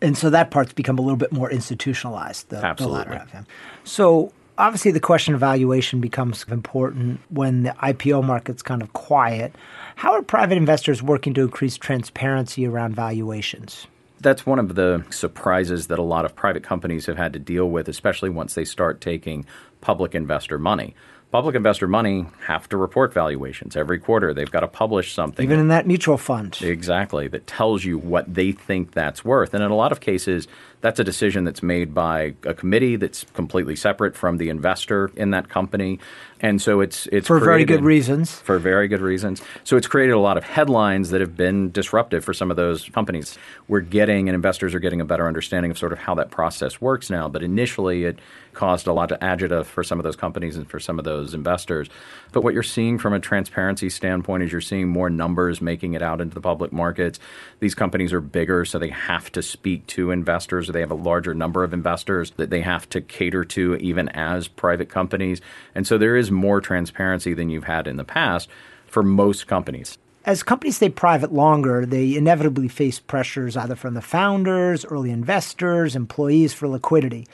And 0.00 0.16
so 0.16 0.30
that 0.30 0.50
part's 0.50 0.72
become 0.72 0.98
a 0.98 1.02
little 1.02 1.16
bit 1.16 1.32
more 1.32 1.50
institutionalized. 1.50 2.48
The, 2.50 2.64
Absolutely. 2.64 3.16
The 3.16 3.46
so 3.84 4.32
obviously 4.58 4.90
the 4.90 5.00
question 5.00 5.34
of 5.34 5.40
valuation 5.40 6.00
becomes 6.00 6.44
important 6.50 7.20
when 7.30 7.62
the 7.64 7.70
IPO 7.70 8.24
market's 8.24 8.62
kind 8.62 8.82
of 8.82 8.92
quiet. 8.92 9.54
How 9.96 10.12
are 10.12 10.22
private 10.22 10.56
investors 10.56 11.02
working 11.02 11.34
to 11.34 11.42
increase 11.42 11.76
transparency 11.76 12.66
around 12.66 12.94
valuations? 12.94 13.86
That's 14.20 14.46
one 14.46 14.58
of 14.58 14.74
the 14.74 15.04
surprises 15.10 15.88
that 15.88 15.98
a 15.98 16.02
lot 16.02 16.24
of 16.24 16.34
private 16.34 16.62
companies 16.62 17.06
have 17.06 17.18
had 17.18 17.32
to 17.34 17.38
deal 17.38 17.68
with, 17.68 17.88
especially 17.88 18.30
once 18.30 18.54
they 18.54 18.64
start 18.64 19.00
taking 19.00 19.44
public 19.80 20.14
investor 20.14 20.58
money 20.58 20.94
public 21.36 21.54
investor 21.54 21.88
money 21.88 22.26
have 22.46 22.68
to 22.68 22.76
report 22.76 23.12
valuations 23.12 23.76
every 23.76 23.98
quarter. 23.98 24.32
They've 24.32 24.50
got 24.50 24.60
to 24.60 24.68
publish 24.68 25.12
something. 25.12 25.44
Even 25.44 25.58
in 25.60 25.68
that 25.68 25.86
mutual 25.86 26.18
fund. 26.18 26.58
Exactly, 26.62 27.28
that 27.28 27.46
tells 27.46 27.84
you 27.84 27.98
what 27.98 28.32
they 28.32 28.52
think 28.52 28.92
that's 28.92 29.24
worth. 29.24 29.52
And 29.52 29.62
in 29.62 29.70
a 29.70 29.76
lot 29.76 29.92
of 29.92 30.00
cases, 30.00 30.48
that's 30.86 31.00
a 31.00 31.04
decision 31.04 31.42
that's 31.42 31.64
made 31.64 31.92
by 31.92 32.36
a 32.44 32.54
committee 32.54 32.94
that's 32.94 33.24
completely 33.34 33.74
separate 33.74 34.14
from 34.14 34.36
the 34.36 34.48
investor 34.48 35.10
in 35.16 35.32
that 35.32 35.48
company. 35.48 35.98
And 36.40 36.62
so 36.62 36.80
it's 36.80 37.08
it's 37.10 37.26
for 37.26 37.40
very 37.40 37.64
good 37.64 37.82
reasons. 37.82 38.32
for 38.32 38.60
very 38.60 38.86
good 38.86 39.00
reasons. 39.00 39.42
So 39.64 39.76
it's 39.76 39.88
created 39.88 40.12
a 40.12 40.20
lot 40.20 40.36
of 40.36 40.44
headlines 40.44 41.10
that 41.10 41.20
have 41.20 41.36
been 41.36 41.72
disruptive 41.72 42.24
for 42.24 42.32
some 42.32 42.52
of 42.52 42.56
those 42.56 42.88
companies. 42.90 43.36
We're 43.66 43.80
getting 43.80 44.28
and 44.28 44.34
investors 44.36 44.76
are 44.76 44.78
getting 44.78 45.00
a 45.00 45.04
better 45.04 45.26
understanding 45.26 45.72
of 45.72 45.78
sort 45.78 45.92
of 45.92 45.98
how 45.98 46.14
that 46.16 46.30
process 46.30 46.80
works 46.80 47.10
now. 47.10 47.28
But 47.28 47.42
initially, 47.42 48.04
it 48.04 48.20
caused 48.52 48.86
a 48.86 48.92
lot 48.92 49.12
of 49.12 49.20
agita 49.20 49.64
for 49.64 49.84
some 49.84 50.00
of 50.00 50.04
those 50.04 50.16
companies 50.16 50.56
and 50.56 50.68
for 50.68 50.80
some 50.80 50.98
of 50.98 51.04
those 51.04 51.34
investors. 51.34 51.88
But 52.32 52.42
what 52.42 52.54
you're 52.54 52.62
seeing 52.62 52.98
from 52.98 53.12
a 53.12 53.20
transparency 53.20 53.88
standpoint 53.88 54.42
is 54.42 54.50
you're 54.50 54.60
seeing 54.60 54.88
more 54.88 55.10
numbers 55.10 55.60
making 55.60 55.94
it 55.94 56.02
out 56.02 56.20
into 56.20 56.34
the 56.34 56.40
public 56.40 56.72
markets. 56.72 57.18
These 57.60 57.74
companies 57.74 58.12
are 58.12 58.20
bigger, 58.20 58.64
so 58.64 58.78
they 58.78 58.88
have 58.88 59.30
to 59.32 59.42
speak 59.42 59.86
to 59.88 60.10
investors, 60.10 60.68
or 60.68 60.72
they 60.76 60.80
have 60.80 60.90
a 60.90 60.94
larger 60.94 61.34
number 61.34 61.64
of 61.64 61.72
investors 61.72 62.32
that 62.36 62.50
they 62.50 62.60
have 62.60 62.88
to 62.90 63.00
cater 63.00 63.44
to, 63.44 63.76
even 63.76 64.08
as 64.10 64.46
private 64.46 64.88
companies. 64.88 65.40
And 65.74 65.86
so 65.86 65.98
there 65.98 66.16
is 66.16 66.30
more 66.30 66.60
transparency 66.60 67.34
than 67.34 67.50
you've 67.50 67.64
had 67.64 67.86
in 67.86 67.96
the 67.96 68.04
past 68.04 68.48
for 68.86 69.02
most 69.02 69.46
companies. 69.46 69.98
As 70.26 70.42
companies 70.42 70.76
stay 70.76 70.88
private 70.88 71.32
longer, 71.32 71.86
they 71.86 72.14
inevitably 72.14 72.68
face 72.68 72.98
pressures 72.98 73.56
either 73.56 73.76
from 73.76 73.94
the 73.94 74.02
founders, 74.02 74.84
early 74.84 75.10
investors, 75.10 75.96
employees 75.96 76.52
for 76.52 76.68
liquidity. 76.68 77.26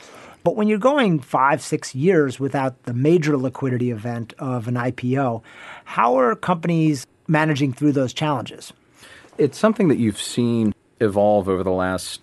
But 0.45 0.57
when 0.57 0.69
you're 0.69 0.79
going 0.79 1.21
five, 1.21 1.63
six 1.63 1.95
years 1.95 2.39
without 2.39 2.83
the 2.85 2.95
major 2.95 3.37
liquidity 3.37 3.91
event 3.91 4.35
of 4.39 4.69
an 4.69 4.75
IPO, 4.75 5.43
how 5.85 6.19
are 6.19 6.35
companies 6.35 7.07
managing 7.29 7.73
through 7.73 7.93
those 7.93 8.13
challenges? 8.13 8.73
It's 9.39 9.59
something 9.59 9.89
that 9.89 9.99
you've 9.99 10.21
seen 10.21 10.75
evolve 11.01 11.49
over 11.49 11.63
the 11.63 11.71
last, 11.71 12.21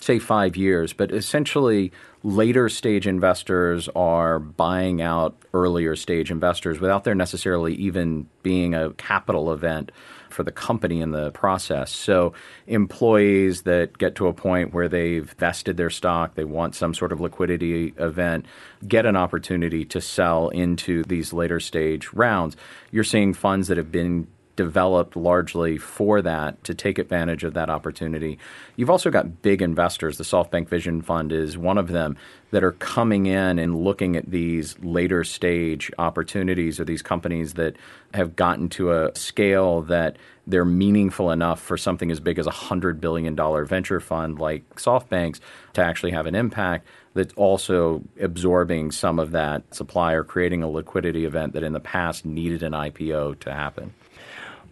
say, 0.00 0.18
five 0.18 0.56
years, 0.56 0.92
but 0.92 1.12
essentially, 1.12 1.92
later 2.22 2.68
stage 2.68 3.06
investors 3.06 3.88
are 3.94 4.38
buying 4.38 5.00
out 5.00 5.36
earlier 5.54 5.96
stage 5.96 6.30
investors 6.30 6.80
without 6.80 7.04
there 7.04 7.14
necessarily 7.14 7.74
even 7.74 8.28
being 8.42 8.74
a 8.74 8.92
capital 8.94 9.52
event 9.52 9.90
for 10.28 10.42
the 10.42 10.52
company 10.52 11.00
in 11.00 11.10
the 11.10 11.30
process. 11.32 11.90
So, 11.90 12.32
employees 12.66 13.62
that 13.62 13.98
get 13.98 14.14
to 14.16 14.28
a 14.28 14.32
point 14.32 14.72
where 14.72 14.88
they've 14.88 15.28
vested 15.38 15.76
their 15.76 15.90
stock, 15.90 16.34
they 16.34 16.44
want 16.44 16.74
some 16.74 16.94
sort 16.94 17.12
of 17.12 17.20
liquidity 17.20 17.94
event, 17.98 18.46
get 18.86 19.06
an 19.06 19.16
opportunity 19.16 19.84
to 19.86 20.00
sell 20.00 20.48
into 20.48 21.02
these 21.04 21.32
later 21.32 21.60
stage 21.60 22.12
rounds. 22.12 22.56
You're 22.90 23.04
seeing 23.04 23.34
funds 23.34 23.68
that 23.68 23.76
have 23.76 23.90
been 23.90 24.28
developed 24.60 25.16
largely 25.16 25.78
for 25.78 26.20
that 26.20 26.62
to 26.64 26.74
take 26.74 26.98
advantage 26.98 27.44
of 27.44 27.54
that 27.54 27.70
opportunity. 27.70 28.38
You've 28.76 28.90
also 28.90 29.10
got 29.10 29.40
big 29.40 29.62
investors. 29.62 30.18
The 30.18 30.24
SoftBank 30.24 30.68
Vision 30.68 31.00
Fund 31.00 31.32
is 31.32 31.56
one 31.56 31.78
of 31.78 31.88
them 31.88 32.18
that 32.50 32.62
are 32.62 32.72
coming 32.72 33.24
in 33.24 33.58
and 33.58 33.82
looking 33.82 34.16
at 34.16 34.30
these 34.30 34.78
later 34.80 35.24
stage 35.24 35.90
opportunities 35.96 36.78
or 36.78 36.84
these 36.84 37.00
companies 37.00 37.54
that 37.54 37.74
have 38.12 38.36
gotten 38.36 38.68
to 38.68 38.92
a 38.92 39.16
scale 39.16 39.80
that 39.80 40.16
they're 40.46 40.66
meaningful 40.66 41.30
enough 41.30 41.58
for 41.58 41.78
something 41.78 42.10
as 42.10 42.20
big 42.20 42.38
as 42.38 42.46
a 42.46 42.50
$100 42.50 43.00
billion 43.00 43.34
venture 43.64 44.00
fund 44.00 44.38
like 44.38 44.68
SoftBank's 44.76 45.40
to 45.72 45.82
actually 45.82 46.12
have 46.12 46.26
an 46.26 46.34
impact 46.34 46.86
that's 47.14 47.32
also 47.32 48.02
absorbing 48.20 48.90
some 48.90 49.18
of 49.18 49.30
that 49.30 49.74
supply 49.74 50.12
or 50.12 50.22
creating 50.22 50.62
a 50.62 50.68
liquidity 50.68 51.24
event 51.24 51.54
that 51.54 51.62
in 51.62 51.72
the 51.72 51.80
past 51.80 52.26
needed 52.26 52.62
an 52.62 52.72
IPO 52.72 53.40
to 53.40 53.54
happen. 53.54 53.94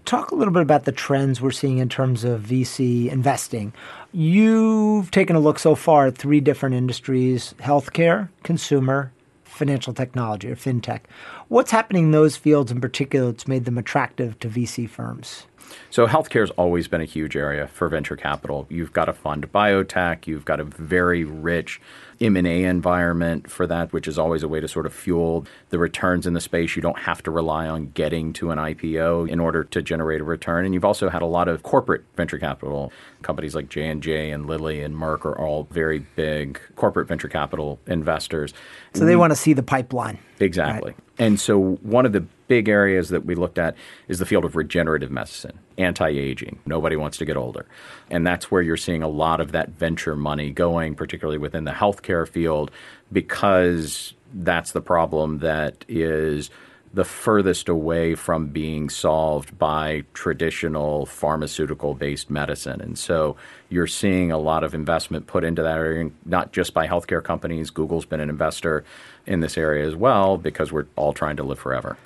Talk 0.09 0.31
a 0.31 0.35
little 0.35 0.55
bit 0.55 0.63
about 0.63 0.87
the 0.87 0.93
trends 0.93 1.43
we're 1.43 1.51
seeing 1.51 1.77
in 1.77 1.91
terms 1.91 2.25
of 2.25 2.41
VC 2.41 3.13
investing. 3.13 3.75
You've 4.11 5.11
taken 5.11 5.37
a 5.37 5.39
look 5.39 5.59
so 5.59 5.75
far 5.75 6.07
at 6.07 6.17
three 6.17 6.41
different 6.41 6.77
industries 6.77 7.55
healthcare, 7.59 8.31
consumer, 8.43 9.13
financial 9.45 9.93
technology, 9.93 10.51
or 10.51 10.57
fintech. 10.57 11.01
What's 11.49 11.73
happening 11.73 12.05
in 12.05 12.11
those 12.13 12.39
fields 12.39 12.73
in 12.73 12.81
particular 12.81 13.33
that's 13.33 13.47
made 13.47 13.67
them 13.67 13.77
attractive 13.77 14.39
to 14.39 14.49
VC 14.49 14.89
firms? 14.89 15.47
So 15.91 16.07
healthcare 16.07 16.41
has 16.41 16.51
always 16.53 16.89
been 16.89 17.03
a 17.03 17.05
huge 17.05 17.37
area 17.37 17.67
for 17.67 17.87
venture 17.91 18.17
capital. 18.17 18.67
You've 18.71 18.95
got 18.95 19.07
to 19.07 19.13
fund 19.13 19.53
biotech. 19.53 20.27
You've 20.27 20.47
got 20.47 20.59
a 20.59 20.65
very 20.65 21.25
rich 21.25 21.83
M&A 22.21 22.65
environment 22.65 23.51
for 23.51 23.67
that, 23.67 23.93
which 23.93 24.09
is 24.09 24.19
always 24.19 24.43
a 24.43 24.49
way 24.49 24.61
to 24.61 24.69
sort 24.69 24.87
of 24.87 24.93
fuel 24.93 25.47
the 25.71 25.79
returns 25.79 26.27
in 26.27 26.35
the 26.35 26.41
space. 26.41 26.75
You 26.75 26.83
don't 26.83 26.99
have 26.99 27.23
to 27.25 27.31
rely 27.31 27.69
on 27.69 27.91
getting 27.91 28.33
to 28.35 28.51
an 28.51 28.59
IPO 28.59 29.29
in 29.29 29.41
order 29.41 29.65
to 29.65 29.83
generate 29.83 30.21
a 30.21 30.25
return. 30.25 30.65
And 30.65 30.75
you've 30.75 30.85
also 30.85 31.09
had 31.09 31.23
a 31.23 31.27
lot 31.27 31.49
of 31.49 31.63
corporate 31.63 32.05
venture 32.17 32.39
capital 32.39 32.93
companies 33.23 33.55
like 33.55 33.69
J&J 33.69 34.31
and 34.31 34.47
Lilly 34.47 34.83
and 34.83 34.95
Merck 34.95 35.25
are 35.25 35.39
all 35.39 35.69
very 35.71 36.01
big 36.17 36.61
corporate 36.77 37.09
venture 37.09 37.29
capital 37.29 37.79
investors. 37.87 38.53
So 38.95 39.05
they 39.05 39.17
want 39.17 39.31
to 39.31 39.37
see 39.37 39.53
the 39.53 39.63
pipeline. 39.63 40.19
Exactly. 40.41 40.93
Right. 40.93 41.01
And 41.19 41.39
so 41.39 41.77
one 41.83 42.07
of 42.07 42.13
the 42.13 42.25
big 42.49 42.69
areas 42.69 43.11
that 43.11 43.25
we 43.25 43.35
looked 43.35 43.59
at 43.59 43.77
is 44.09 44.19
the 44.19 44.27
field 44.27 44.45
of 44.45 44.57
regenerative 44.57 45.11
medicine, 45.11 45.59
anti 45.77 46.09
aging. 46.09 46.59
Nobody 46.67 46.97
wants 46.97 47.19
to 47.19 47.25
get 47.25 47.37
older. 47.37 47.67
And 48.11 48.27
that's 48.27 48.51
where 48.51 48.63
you're 48.63 48.77
seeing 48.77 49.03
a 49.03 49.09
lot 49.09 49.41
of 49.41 49.53
that 49.53 49.71
venture 49.71 50.17
money 50.17 50.51
going, 50.51 50.95
particularly 50.95 51.39
within 51.39 51.65
the 51.65 51.73
healthcare 51.73 52.27
field, 52.27 52.71
because 53.13 54.15
that's 54.35 54.73
the 54.73 54.81
problem 54.81 55.39
that 55.39 55.85
is 55.89 56.51
the 56.95 57.05
furthest 57.05 57.69
away 57.69 58.15
from 58.15 58.47
being 58.49 58.89
solved 58.89 59.59
by 59.59 60.05
traditional 60.15 61.07
pharmaceutical 61.07 61.95
based 61.95 62.31
medicine. 62.31 62.81
And 62.81 62.99
so 62.99 63.37
you're 63.69 63.87
seeing 63.87 64.33
a 64.33 64.39
lot 64.39 64.65
of 64.65 64.75
investment 64.75 65.27
put 65.27 65.45
into 65.45 65.63
that 65.63 65.79
area, 65.79 66.11
not 66.25 66.53
just 66.53 66.75
by 66.75 66.87
healthcare 66.87 67.23
companies. 67.23 67.71
Google's 67.71 68.07
been 68.07 68.21
an 68.21 68.31
investor 68.31 68.85
in 69.27 69.41
this 69.41 69.59
area 69.59 69.87
as 69.87 69.95
well 69.95 70.39
because 70.39 70.73
we're 70.73 70.87
all 70.97 71.13
trying 71.13 71.37
to 71.37 71.43
live 71.43 71.59
forever. 71.59 71.97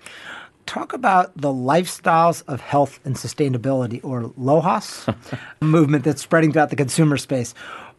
Talk 0.67 0.93
about 0.93 1.37
the 1.37 1.49
lifestyles 1.49 2.43
of 2.47 2.61
health 2.61 3.01
and 3.05 3.17
sustainability, 3.17 4.01
or 4.05 4.23
LOHAS, 4.39 5.15
movement 5.61 6.05
that's 6.05 6.23
spreading 6.23 6.53
throughout 6.53 6.71
the 6.71 6.77
consumer 6.77 7.17
space. 7.17 7.53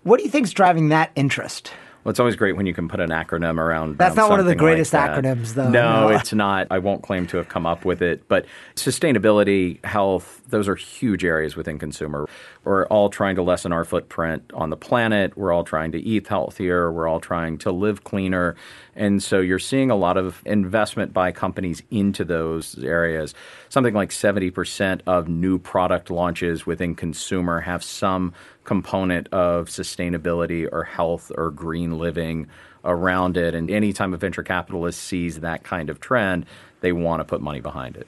What 0.03 0.17
do 0.17 0.23
you 0.23 0.29
think 0.29 0.45
is 0.45 0.53
driving 0.53 0.89
that 0.89 1.11
interest? 1.15 1.71
Well, 2.03 2.09
it's 2.11 2.19
always 2.19 2.35
great 2.35 2.57
when 2.57 2.65
you 2.65 2.73
can 2.73 2.89
put 2.89 2.99
an 2.99 3.11
acronym 3.11 3.57
around. 3.57 3.97
That's 3.97 4.17
around 4.17 4.23
not 4.25 4.29
one 4.29 4.39
of 4.41 4.45
the 4.45 4.55
greatest 4.55 4.91
like 4.93 5.09
acronyms, 5.11 5.53
though. 5.53 5.69
No, 5.69 6.09
No. 6.09 6.15
it's 6.15 6.33
not. 6.33 6.67
I 6.69 6.79
won't 6.79 7.01
claim 7.01 7.25
to 7.27 7.37
have 7.37 7.47
come 7.47 7.65
up 7.65 7.85
with 7.85 8.01
it, 8.01 8.27
but 8.27 8.45
sustainability, 8.75 9.83
health, 9.85 10.41
those 10.53 10.67
are 10.67 10.75
huge 10.75 11.25
areas 11.25 11.55
within 11.55 11.79
consumer. 11.79 12.29
We're 12.63 12.85
all 12.85 13.09
trying 13.09 13.35
to 13.37 13.41
lessen 13.41 13.73
our 13.73 13.83
footprint 13.83 14.51
on 14.53 14.69
the 14.69 14.77
planet. 14.77 15.35
We're 15.35 15.51
all 15.51 15.63
trying 15.63 15.91
to 15.93 15.99
eat 15.99 16.27
healthier. 16.27 16.91
We're 16.91 17.07
all 17.07 17.19
trying 17.19 17.57
to 17.59 17.71
live 17.71 18.03
cleaner. 18.03 18.55
And 18.95 19.21
so 19.21 19.39
you're 19.39 19.57
seeing 19.57 19.89
a 19.89 19.95
lot 19.95 20.15
of 20.15 20.43
investment 20.45 21.11
by 21.11 21.31
companies 21.31 21.81
into 21.89 22.23
those 22.23 22.77
areas. 22.83 23.33
Something 23.69 23.95
like 23.95 24.11
70% 24.11 25.01
of 25.07 25.27
new 25.27 25.57
product 25.57 26.11
launches 26.11 26.67
within 26.67 26.93
consumer 26.93 27.61
have 27.61 27.83
some 27.83 28.31
component 28.63 29.27
of 29.33 29.69
sustainability 29.69 30.69
or 30.71 30.83
health 30.83 31.31
or 31.35 31.49
green 31.49 31.97
living 31.97 32.47
around 32.85 33.37
it. 33.37 33.55
And 33.55 33.71
anytime 33.71 34.13
a 34.13 34.17
venture 34.17 34.43
capitalist 34.43 35.01
sees 35.01 35.39
that 35.39 35.63
kind 35.63 35.89
of 35.89 35.99
trend, 35.99 36.45
they 36.81 36.91
want 36.91 37.21
to 37.21 37.23
put 37.23 37.41
money 37.41 37.59
behind 37.59 37.97
it. 37.97 38.07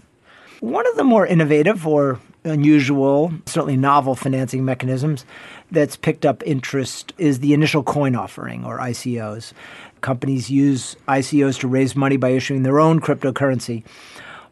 One 0.60 0.88
of 0.88 0.96
the 0.96 1.04
more 1.04 1.26
innovative 1.26 1.88
or 1.88 2.20
unusual, 2.46 3.34
certainly 3.46 3.78
novel 3.78 4.16
financing 4.16 4.64
mechanisms 4.64 5.26
that's 5.72 5.96
picked 5.96 6.26
up 6.26 6.44
interest 6.46 7.14
is 7.18 7.40
the 7.40 7.54
initial 7.54 7.84
coin 7.84 8.16
offering 8.16 8.64
or 8.64 8.80
ICOs. 8.80 9.54
Companies 10.02 10.50
use 10.50 10.96
ICOs 11.08 11.60
to 11.60 11.68
raise 11.68 11.96
money 11.96 12.18
by 12.18 12.30
issuing 12.30 12.64
their 12.64 12.80
own 12.80 13.02
cryptocurrency. 13.02 13.84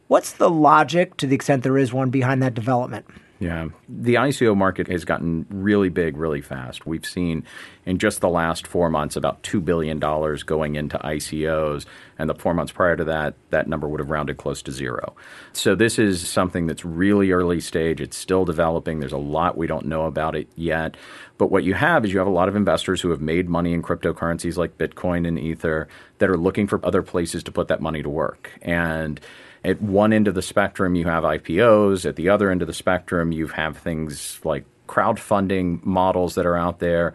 What's 0.07 0.33
the 0.33 0.49
logic, 0.49 1.17
to 1.17 1.27
the 1.27 1.35
extent 1.35 1.63
there 1.63 1.77
is 1.77 1.93
one, 1.93 2.09
behind 2.09 2.41
that 2.43 2.53
development? 2.53 3.05
Yeah. 3.43 3.67
The 3.89 4.15
ICO 4.15 4.55
market 4.55 4.87
has 4.87 5.03
gotten 5.03 5.45
really 5.49 5.89
big 5.89 6.15
really 6.15 6.39
fast. 6.39 6.85
We've 6.85 7.05
seen 7.05 7.43
in 7.85 7.97
just 7.97 8.21
the 8.21 8.29
last 8.29 8.65
four 8.65 8.89
months 8.89 9.17
about 9.17 9.43
$2 9.43 9.63
billion 9.63 9.99
going 9.99 10.75
into 10.75 10.97
ICOs. 10.97 11.85
And 12.17 12.29
the 12.29 12.35
four 12.35 12.53
months 12.53 12.71
prior 12.71 12.95
to 12.95 13.03
that, 13.03 13.35
that 13.49 13.67
number 13.67 13.87
would 13.87 13.99
have 13.99 14.09
rounded 14.09 14.37
close 14.37 14.61
to 14.61 14.71
zero. 14.71 15.13
So 15.51 15.75
this 15.75 15.99
is 15.99 16.25
something 16.25 16.67
that's 16.67 16.85
really 16.85 17.31
early 17.31 17.59
stage. 17.59 17.99
It's 17.99 18.15
still 18.15 18.45
developing. 18.45 19.01
There's 19.01 19.11
a 19.11 19.17
lot 19.17 19.57
we 19.57 19.67
don't 19.67 19.87
know 19.87 20.05
about 20.05 20.35
it 20.35 20.47
yet. 20.55 20.95
But 21.37 21.51
what 21.51 21.63
you 21.63 21.73
have 21.73 22.05
is 22.05 22.13
you 22.13 22.19
have 22.19 22.27
a 22.27 22.31
lot 22.31 22.47
of 22.47 22.55
investors 22.55 23.01
who 23.01 23.09
have 23.09 23.21
made 23.21 23.49
money 23.49 23.73
in 23.73 23.81
cryptocurrencies 23.81 24.57
like 24.57 24.77
Bitcoin 24.77 25.27
and 25.27 25.39
Ether 25.39 25.87
that 26.19 26.29
are 26.29 26.37
looking 26.37 26.67
for 26.67 26.85
other 26.85 27.01
places 27.01 27.43
to 27.43 27.51
put 27.51 27.67
that 27.69 27.81
money 27.81 28.03
to 28.03 28.09
work. 28.09 28.51
And 28.61 29.19
at 29.63 29.81
one 29.81 30.13
end 30.13 30.27
of 30.27 30.35
the 30.35 30.41
spectrum, 30.41 30.95
you 30.95 31.05
have 31.05 31.23
IPOs. 31.23 32.05
At 32.05 32.17
the 32.17 32.29
other 32.29 32.51
end 32.51 32.61
of 32.61 32.67
the 32.67 32.73
spectrum, 32.73 33.31
you 33.31 33.47
have 33.47 33.77
things 33.77 34.39
like 34.43 34.65
crowdfunding 34.87 35.83
models 35.85 36.35
that 36.35 36.45
are 36.45 36.57
out 36.57 36.79
there. 36.79 37.13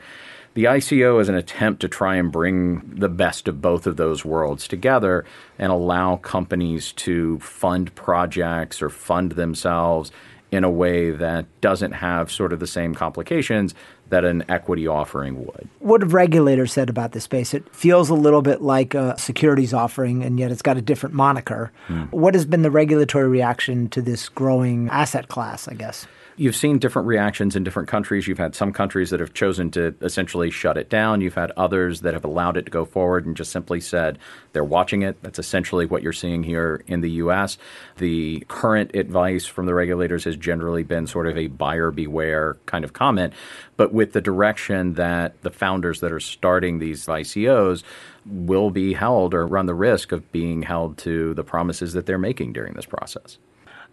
The 0.55 0.65
ICO 0.65 1.21
is 1.21 1.29
an 1.29 1.37
attempt 1.37 1.81
to 1.83 1.89
try 1.89 2.17
and 2.17 2.33
bring 2.33 2.81
the 2.97 3.09
best 3.09 3.47
of 3.47 3.63
both 3.63 3.87
of 3.87 3.97
those 3.97 4.25
worlds 4.25 4.67
together 4.67 5.25
and 5.59 5.71
allow 5.71 6.17
companies 6.17 6.93
to 6.95 7.39
fund 7.39 7.95
projects 7.95 8.83
or 8.83 8.89
fund 8.89 9.33
themselves 9.33 10.11
in 10.51 10.65
a 10.65 10.71
way 10.71 11.11
that 11.11 11.47
doesn't 11.61 11.93
have 11.93 12.33
sort 12.33 12.53
of 12.53 12.61
the 12.61 12.67
same 12.67 12.95
complications 12.95 13.75
that 14.09 14.25
an 14.25 14.43
equity 14.49 14.87
offering 14.87 15.45
would. 15.45 15.69
What 15.81 16.01
have 16.01 16.15
regulators 16.15 16.73
said 16.73 16.89
about 16.89 17.13
this 17.13 17.25
space? 17.25 17.53
It 17.53 17.75
feels 17.75 18.09
a 18.09 18.15
little 18.15 18.41
bit 18.41 18.63
like 18.63 18.95
a 18.95 19.19
securities 19.19 19.75
offering, 19.75 20.23
and 20.23 20.39
yet 20.39 20.51
it's 20.51 20.63
got 20.63 20.79
a 20.79 20.83
different 20.83 21.15
moniker. 21.15 21.71
Hmm. 21.87 22.05
What 22.05 22.35
has 22.35 22.47
been 22.47 22.63
the 22.63 22.71
regulatory 22.71 23.29
reaction 23.29 23.89
to 23.91 24.01
this 24.01 24.29
growing 24.29 24.89
asset 24.89 25.29
class, 25.29 25.69
I 25.69 25.75
guess? 25.75 26.07
You've 26.41 26.55
seen 26.55 26.79
different 26.79 27.09
reactions 27.09 27.57
in 27.57 27.65
different 27.65 27.89
countries. 27.89 28.29
You've 28.29 28.39
had 28.39 28.55
some 28.55 28.73
countries 28.73 29.11
that 29.11 29.19
have 29.19 29.35
chosen 29.35 29.73
to 29.73 29.97
essentially 30.01 30.53
shut 30.53 30.79
it 30.79 30.89
down. 30.89 31.21
You've 31.21 31.35
had 31.35 31.51
others 31.57 32.03
that 32.03 32.15
have 32.15 32.25
allowed 32.25 32.57
it 32.57 32.67
to 32.67 32.71
go 32.71 32.85
forward 32.85 33.27
and 33.27 33.37
just 33.37 33.51
simply 33.51 33.81
said 33.81 34.21
they're 34.53 34.63
watching 34.63 35.03
it. 35.03 35.21
That's 35.21 35.41
essentially 35.41 35.85
what 35.85 36.01
you're 36.05 36.13
seeing 36.13 36.45
here 36.45 36.85
in 36.87 37.01
the 37.01 37.11
U.S. 37.23 37.59
The 37.97 38.45
current 38.47 38.95
advice 38.95 39.47
from 39.47 39.67
the 39.67 39.75
regulators 39.75 40.23
has 40.25 40.37
generally 40.37 40.85
been 40.85 41.09
sort 41.09 41.27
of 41.27 41.37
a 41.37 41.49
buyer 41.49 41.91
beware 41.91 42.57
kind 42.67 42.85
of 42.85 42.93
comment, 42.93 43.35
but 43.77 43.93
with 43.93 44.13
the 44.13 44.21
direction 44.21 44.95
that 44.95 45.43
the 45.43 45.51
founders 45.51 45.99
that 46.01 46.13
are 46.13 46.21
starting 46.21 46.79
these 46.79 47.07
ICOs 47.07 47.83
will 48.25 48.71
be 48.71 48.93
held 48.93 49.35
or 49.35 49.45
run 49.45 49.67
the 49.67 49.75
risk 49.75 50.13
of 50.13 50.31
being 50.31 50.63
held 50.63 50.99
to 50.99 51.35
the 51.35 51.43
promises 51.43 51.95
that 51.95 52.07
they're 52.07 52.17
making 52.17 52.53
during 52.53 52.75
this 52.75 52.87
process. 52.87 53.39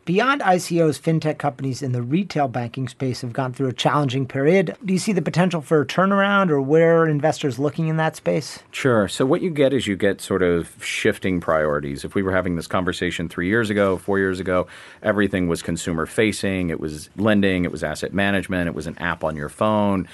Beyond 0.06 0.42
ICOs, 0.42 1.02
fintech 1.02 1.40
companies 1.40 1.82
in 1.82 1.92
the 1.92 2.04
retail 2.04 2.48
banking 2.48 2.88
space 2.88 3.22
have 3.22 3.34
gone 3.34 3.54
through 3.54 3.70
a 3.70 3.74
challenging 3.74 4.28
period. 4.28 4.78
Do 4.86 4.94
you 4.94 5.00
see 5.00 5.14
the 5.14 5.22
potential 5.24 5.62
for 5.62 5.82
a 5.82 5.86
turnaround 5.86 6.52
or 6.52 6.62
where 6.62 7.02
are 7.02 7.10
investors 7.10 7.58
looking 7.58 7.88
in 7.88 7.98
that 7.98 8.16
space? 8.16 8.60
Sure. 8.70 9.08
So, 9.08 9.26
what 9.26 9.42
you 9.42 9.50
get 9.50 9.74
is 9.74 9.88
you 9.88 9.96
get 9.96 10.22
sort 10.22 10.44
of 10.44 10.76
shifting 10.80 11.42
priorities. 11.42 12.06
If 12.06 12.14
we 12.14 12.22
were 12.22 12.32
having 12.32 12.56
this 12.56 12.68
conversation 12.68 13.28
three 13.30 13.48
years 13.48 13.72
ago, 13.72 13.98
four 13.98 14.20
years 14.20 14.40
ago, 14.40 14.68
everything 15.02 15.48
was 15.48 15.64
consumer 15.64 16.06
facing, 16.06 16.70
it 16.70 16.80
was 16.80 17.10
lending, 17.18 17.66
it 17.66 17.72
was 17.72 17.84
asset 17.84 18.14
management, 18.14 18.68
it 18.68 18.76
was 18.76 18.86
an 18.86 19.00
app 19.00 19.24
on 19.24 19.36
your 19.36 19.50
phone 19.50 20.08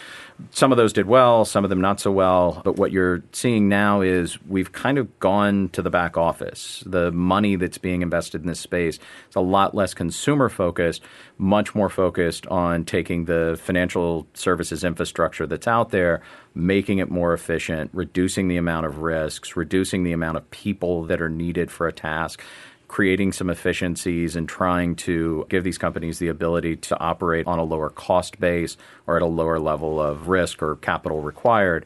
some 0.49 0.71
of 0.71 0.77
those 0.77 0.93
did 0.93 1.05
well, 1.05 1.45
some 1.45 1.63
of 1.63 1.69
them 1.69 1.81
not 1.81 1.99
so 1.99 2.11
well. 2.11 2.61
But 2.63 2.77
what 2.77 2.91
you're 2.91 3.21
seeing 3.31 3.69
now 3.69 4.01
is 4.01 4.41
we've 4.47 4.71
kind 4.71 4.97
of 4.97 5.19
gone 5.19 5.69
to 5.69 5.81
the 5.81 5.89
back 5.89 6.17
office. 6.17 6.83
The 6.85 7.11
money 7.11 7.55
that's 7.55 7.77
being 7.77 8.01
invested 8.01 8.41
in 8.41 8.47
this 8.47 8.59
space 8.59 8.95
is 9.29 9.35
a 9.35 9.41
lot 9.41 9.75
less 9.75 9.80
consumer 9.93 10.49
focused, 10.49 11.01
much 11.37 11.73
more 11.75 11.89
focused 11.89 12.47
on 12.47 12.85
taking 12.85 13.25
the 13.25 13.59
financial 13.61 14.27
services 14.33 14.83
infrastructure 14.83 15.45
that's 15.45 15.67
out 15.67 15.89
there, 15.89 16.21
making 16.55 16.99
it 16.99 17.09
more 17.09 17.33
efficient, 17.33 17.89
reducing 17.93 18.47
the 18.47 18.57
amount 18.57 18.85
of 18.85 18.99
risks, 18.99 19.55
reducing 19.55 20.03
the 20.03 20.11
amount 20.11 20.37
of 20.37 20.49
people 20.51 21.03
that 21.05 21.21
are 21.21 21.29
needed 21.29 21.71
for 21.71 21.87
a 21.87 21.93
task 21.93 22.41
creating 22.91 23.31
some 23.31 23.49
efficiencies 23.49 24.35
and 24.35 24.49
trying 24.49 24.93
to 24.97 25.45
give 25.49 25.63
these 25.63 25.77
companies 25.77 26.19
the 26.19 26.27
ability 26.27 26.75
to 26.75 26.99
operate 26.99 27.47
on 27.47 27.57
a 27.57 27.63
lower 27.63 27.89
cost 27.89 28.37
base 28.37 28.75
or 29.07 29.15
at 29.15 29.21
a 29.21 29.25
lower 29.25 29.59
level 29.59 30.01
of 30.01 30.27
risk 30.27 30.61
or 30.61 30.75
capital 30.75 31.21
required. 31.21 31.85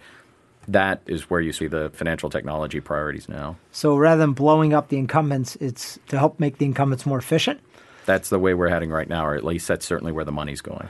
That 0.67 1.01
is 1.05 1.29
where 1.29 1.39
you 1.39 1.53
see 1.53 1.67
the 1.67 1.91
financial 1.91 2.31
technology 2.31 2.79
priorities 2.79 3.29
now. 3.29 3.55
So 3.71 3.95
rather 3.95 4.19
than 4.19 4.33
blowing 4.33 4.73
up 4.73 4.89
the 4.89 4.97
incumbents, 4.97 5.55
it's 5.57 5.99
to 6.07 6.17
help 6.17 6.39
make 6.39 6.57
the 6.57 6.65
incumbents 6.65 7.05
more 7.05 7.19
efficient? 7.19 7.61
That's 8.05 8.29
the 8.29 8.39
way 8.39 8.53
we're 8.53 8.69
heading 8.69 8.91
right 8.91 9.09
now, 9.09 9.25
or 9.25 9.35
at 9.35 9.43
least 9.43 9.67
that's 9.67 9.85
certainly 9.85 10.11
where 10.11 10.25
the 10.25 10.31
money's 10.31 10.61
going. 10.61 10.89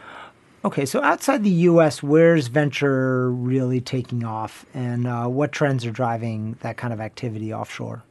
Okay, 0.65 0.85
so 0.85 1.01
outside 1.03 1.43
the 1.43 1.49
U.S., 1.49 2.01
where's 2.01 2.47
venture 2.47 3.31
really 3.31 3.79
taking 3.79 4.23
off, 4.23 4.65
and 4.73 5.05
uh, 5.05 5.27
what 5.27 5.51
trends 5.51 5.85
are 5.85 5.91
driving 5.91 6.57
that 6.61 6.75
kind 6.75 6.91
of 6.91 6.99
activity 6.99 7.53
offshore? 7.53 8.03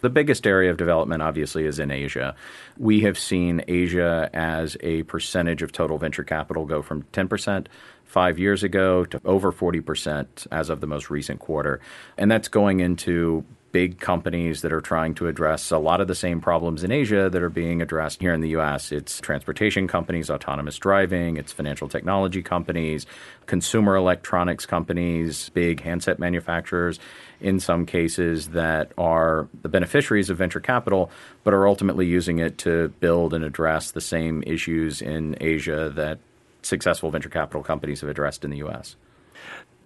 The 0.00 0.10
biggest 0.10 0.44
area 0.44 0.68
of 0.68 0.76
development, 0.76 1.22
obviously, 1.22 1.64
is 1.64 1.78
in 1.78 1.92
Asia. 1.92 2.34
We 2.76 3.02
have 3.02 3.16
seen 3.16 3.62
Asia 3.68 4.28
as 4.34 4.76
a 4.80 5.04
percentage 5.04 5.62
of 5.62 5.70
total 5.70 5.96
venture 5.96 6.24
capital 6.24 6.66
go 6.66 6.82
from 6.82 7.04
10% 7.12 7.66
five 8.04 8.36
years 8.36 8.64
ago 8.64 9.04
to 9.04 9.20
over 9.24 9.52
40% 9.52 10.48
as 10.50 10.70
of 10.70 10.80
the 10.80 10.88
most 10.88 11.08
recent 11.08 11.38
quarter. 11.38 11.80
And 12.18 12.28
that's 12.28 12.48
going 12.48 12.80
into 12.80 13.44
big 13.72 13.98
companies 13.98 14.60
that 14.60 14.72
are 14.72 14.80
trying 14.80 15.14
to 15.14 15.26
address 15.26 15.70
a 15.70 15.78
lot 15.78 16.00
of 16.00 16.06
the 16.06 16.14
same 16.14 16.40
problems 16.40 16.84
in 16.84 16.92
Asia 16.92 17.28
that 17.30 17.42
are 17.42 17.48
being 17.48 17.80
addressed 17.80 18.20
here 18.20 18.34
in 18.34 18.42
the 18.42 18.50
US. 18.50 18.92
It's 18.92 19.20
transportation 19.20 19.88
companies, 19.88 20.30
autonomous 20.30 20.78
driving, 20.78 21.38
it's 21.38 21.52
financial 21.52 21.88
technology 21.88 22.42
companies, 22.42 23.06
consumer 23.46 23.96
electronics 23.96 24.66
companies, 24.66 25.48
big 25.50 25.80
handset 25.80 26.18
manufacturers 26.18 27.00
in 27.40 27.58
some 27.58 27.86
cases 27.86 28.48
that 28.50 28.92
are 28.98 29.48
the 29.62 29.68
beneficiaries 29.68 30.30
of 30.30 30.36
venture 30.36 30.60
capital, 30.60 31.10
but 31.42 31.54
are 31.54 31.66
ultimately 31.66 32.06
using 32.06 32.38
it 32.38 32.58
to 32.58 32.88
build 33.00 33.34
and 33.34 33.44
address 33.44 33.90
the 33.90 34.00
same 34.00 34.44
issues 34.46 35.00
in 35.00 35.36
Asia 35.40 35.90
that 35.94 36.18
successful 36.60 37.10
venture 37.10 37.28
capital 37.28 37.62
companies 37.62 38.02
have 38.02 38.10
addressed 38.10 38.44
in 38.44 38.50
the 38.50 38.58
US. 38.58 38.96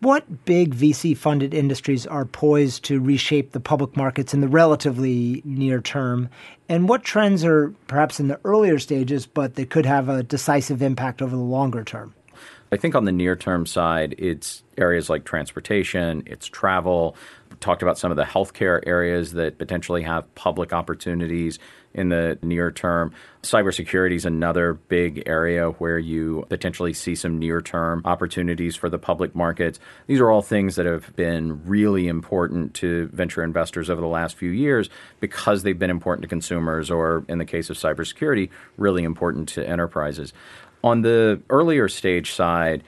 What 0.01 0.45
big 0.45 0.75
VC 0.75 1.17
funded 1.17 1.55
industries 1.55 2.07
are 2.07 2.27
poised 2.27 2.85
to 2.85 3.01
reshape 3.01 3.53
the 3.53 3.61
public 3.61 3.97
markets 3.97 4.35
in 4.35 4.43
the 4.43 4.49
relatively 4.49 5.41
near 5.45 5.81
term? 5.81 6.29
And 6.69 6.89
what 6.89 7.03
trends 7.03 7.45
are 7.45 7.73
perhaps 7.87 8.21
in 8.21 8.29
the 8.29 8.39
earlier 8.45 8.79
stages, 8.79 9.27
but 9.27 9.55
they 9.55 9.65
could 9.65 9.87
have 9.87 10.09
a 10.11 10.23
decisive 10.23 10.83
impact 10.83 11.23
over 11.23 11.35
the 11.35 11.43
longer 11.43 11.83
term? 11.83 12.15
I 12.73 12.77
think 12.77 12.95
on 12.95 13.05
the 13.05 13.13
near 13.13 13.37
term 13.37 13.67
side, 13.67 14.15
it's 14.19 14.63
areas 14.77 15.09
like 15.09 15.25
transportation, 15.25 16.23
it's 16.27 16.47
travel. 16.47 17.17
We 17.51 17.57
talked 17.57 17.83
about 17.83 17.99
some 17.99 18.11
of 18.11 18.17
the 18.17 18.25
healthcare 18.25 18.81
areas 18.87 19.33
that 19.33 19.59
potentially 19.59 20.03
have 20.03 20.33
public 20.35 20.73
opportunities 20.73 21.59
in 21.95 22.11
the 22.11 22.39
near 22.43 22.71
term. 22.71 23.13
Cybersecurity 23.43 24.17
is 24.17 24.27
another 24.27 24.75
big 24.75 25.23
area 25.27 25.71
where 25.71 25.99
you 25.99 26.45
potentially 26.51 26.93
see 26.93 27.15
some 27.15 27.39
near 27.39 27.63
term 27.63 28.03
opportunities 28.05 28.77
for 28.77 28.91
the 28.91 28.99
public 28.99 29.35
markets. 29.35 29.81
These 30.07 30.21
are 30.21 30.31
all 30.31 30.43
things 30.43 30.77
that 30.77 30.85
have 30.85 31.17
been 31.17 31.65
really 31.65 32.07
important 32.07 32.75
to 32.75 33.07
venture 33.07 33.43
investors 33.43 33.89
over 33.89 34.01
the 34.01 34.07
last 34.07 34.37
few 34.37 34.51
years 34.51 34.91
because 35.21 35.63
they've 35.63 35.79
been 35.79 35.91
important 35.91 36.23
to 36.23 36.29
consumers, 36.29 36.91
or 36.91 37.25
in 37.29 37.39
the 37.39 37.47
case 37.47 37.71
of 37.71 37.77
cybersecurity, 37.77 38.51
really 38.77 39.05
important 39.05 39.49
to 39.51 39.67
enterprises. 39.67 40.35
On 40.87 41.03
the 41.03 41.43
earlier 41.51 41.89
stage 41.89 42.31
side, 42.31 42.85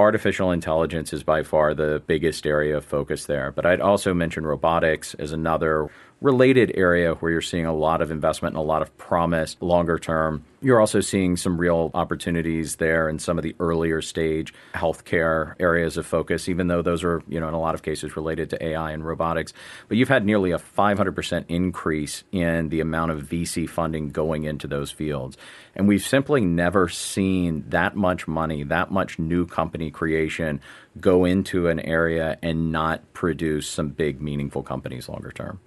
artificial 0.00 0.50
intelligence 0.50 1.12
is 1.12 1.22
by 1.22 1.42
far 1.42 1.74
the 1.74 2.02
biggest 2.06 2.46
area 2.46 2.76
of 2.76 2.84
focus 2.84 3.26
there. 3.26 3.52
But 3.52 3.66
I'd 3.66 3.80
also 3.80 4.14
mention 4.14 4.46
robotics 4.46 5.14
as 5.14 5.32
another 5.32 5.90
related 6.20 6.72
area 6.74 7.14
where 7.14 7.30
you're 7.30 7.40
seeing 7.40 7.66
a 7.66 7.74
lot 7.74 8.02
of 8.02 8.10
investment 8.10 8.56
and 8.56 8.60
a 8.60 8.66
lot 8.66 8.82
of 8.82 8.96
promise 8.98 9.56
longer 9.60 9.98
term. 9.98 10.44
You're 10.60 10.80
also 10.80 11.00
seeing 11.00 11.36
some 11.36 11.56
real 11.56 11.92
opportunities 11.94 12.76
there 12.76 13.08
in 13.08 13.20
some 13.20 13.38
of 13.38 13.44
the 13.44 13.54
earlier 13.60 14.02
stage 14.02 14.52
healthcare 14.74 15.54
areas 15.60 15.96
of 15.96 16.06
focus, 16.06 16.48
even 16.48 16.66
though 16.66 16.82
those 16.82 17.04
are, 17.04 17.22
you 17.28 17.38
know, 17.38 17.46
in 17.46 17.54
a 17.54 17.60
lot 17.60 17.76
of 17.76 17.82
cases 17.82 18.16
related 18.16 18.50
to 18.50 18.64
AI 18.64 18.90
and 18.90 19.06
robotics. 19.06 19.52
But 19.86 19.96
you've 19.96 20.08
had 20.08 20.26
nearly 20.26 20.50
a 20.50 20.58
500% 20.58 21.44
increase 21.48 22.24
in 22.32 22.70
the 22.70 22.80
amount 22.80 23.12
of 23.12 23.22
VC 23.22 23.68
funding 23.68 24.08
going 24.08 24.42
into 24.42 24.66
those 24.66 24.90
fields. 24.90 25.36
And 25.76 25.86
we've 25.86 26.02
simply 26.02 26.40
never 26.40 26.88
seen 26.88 27.64
that 27.68 27.94
much 27.94 28.26
money, 28.26 28.64
that 28.64 28.90
much 28.90 29.20
new 29.20 29.46
company 29.46 29.87
creation 29.90 30.60
go 31.00 31.24
into 31.24 31.68
an 31.68 31.80
area 31.80 32.38
and 32.42 32.72
not 32.72 33.12
produce 33.12 33.68
some 33.68 33.88
big, 33.88 34.20
meaningful 34.20 34.62
companies 34.62 35.08
longer 35.08 35.30
term. 35.30 35.60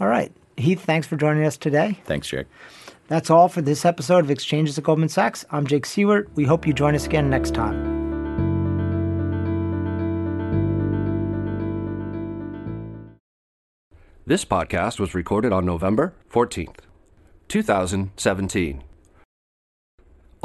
All 0.00 0.08
right. 0.08 0.32
Heath, 0.56 0.82
thanks 0.82 1.06
for 1.06 1.16
joining 1.16 1.44
us 1.44 1.56
today. 1.56 1.98
Thanks, 2.04 2.28
Jake. 2.28 2.46
That's 3.08 3.30
all 3.30 3.48
for 3.48 3.62
this 3.62 3.84
episode 3.84 4.24
of 4.24 4.30
Exchanges 4.30 4.78
at 4.78 4.84
Goldman 4.84 5.08
Sachs. 5.08 5.44
I'm 5.50 5.66
Jake 5.66 5.84
Siewert. 5.84 6.28
We 6.34 6.44
hope 6.44 6.66
you 6.66 6.72
join 6.72 6.94
us 6.94 7.06
again 7.06 7.30
next 7.30 7.54
time. 7.54 7.94
This 14.26 14.44
podcast 14.44 14.98
was 14.98 15.14
recorded 15.14 15.52
on 15.52 15.64
November 15.64 16.12
14th, 16.32 16.78
2017. 17.46 18.82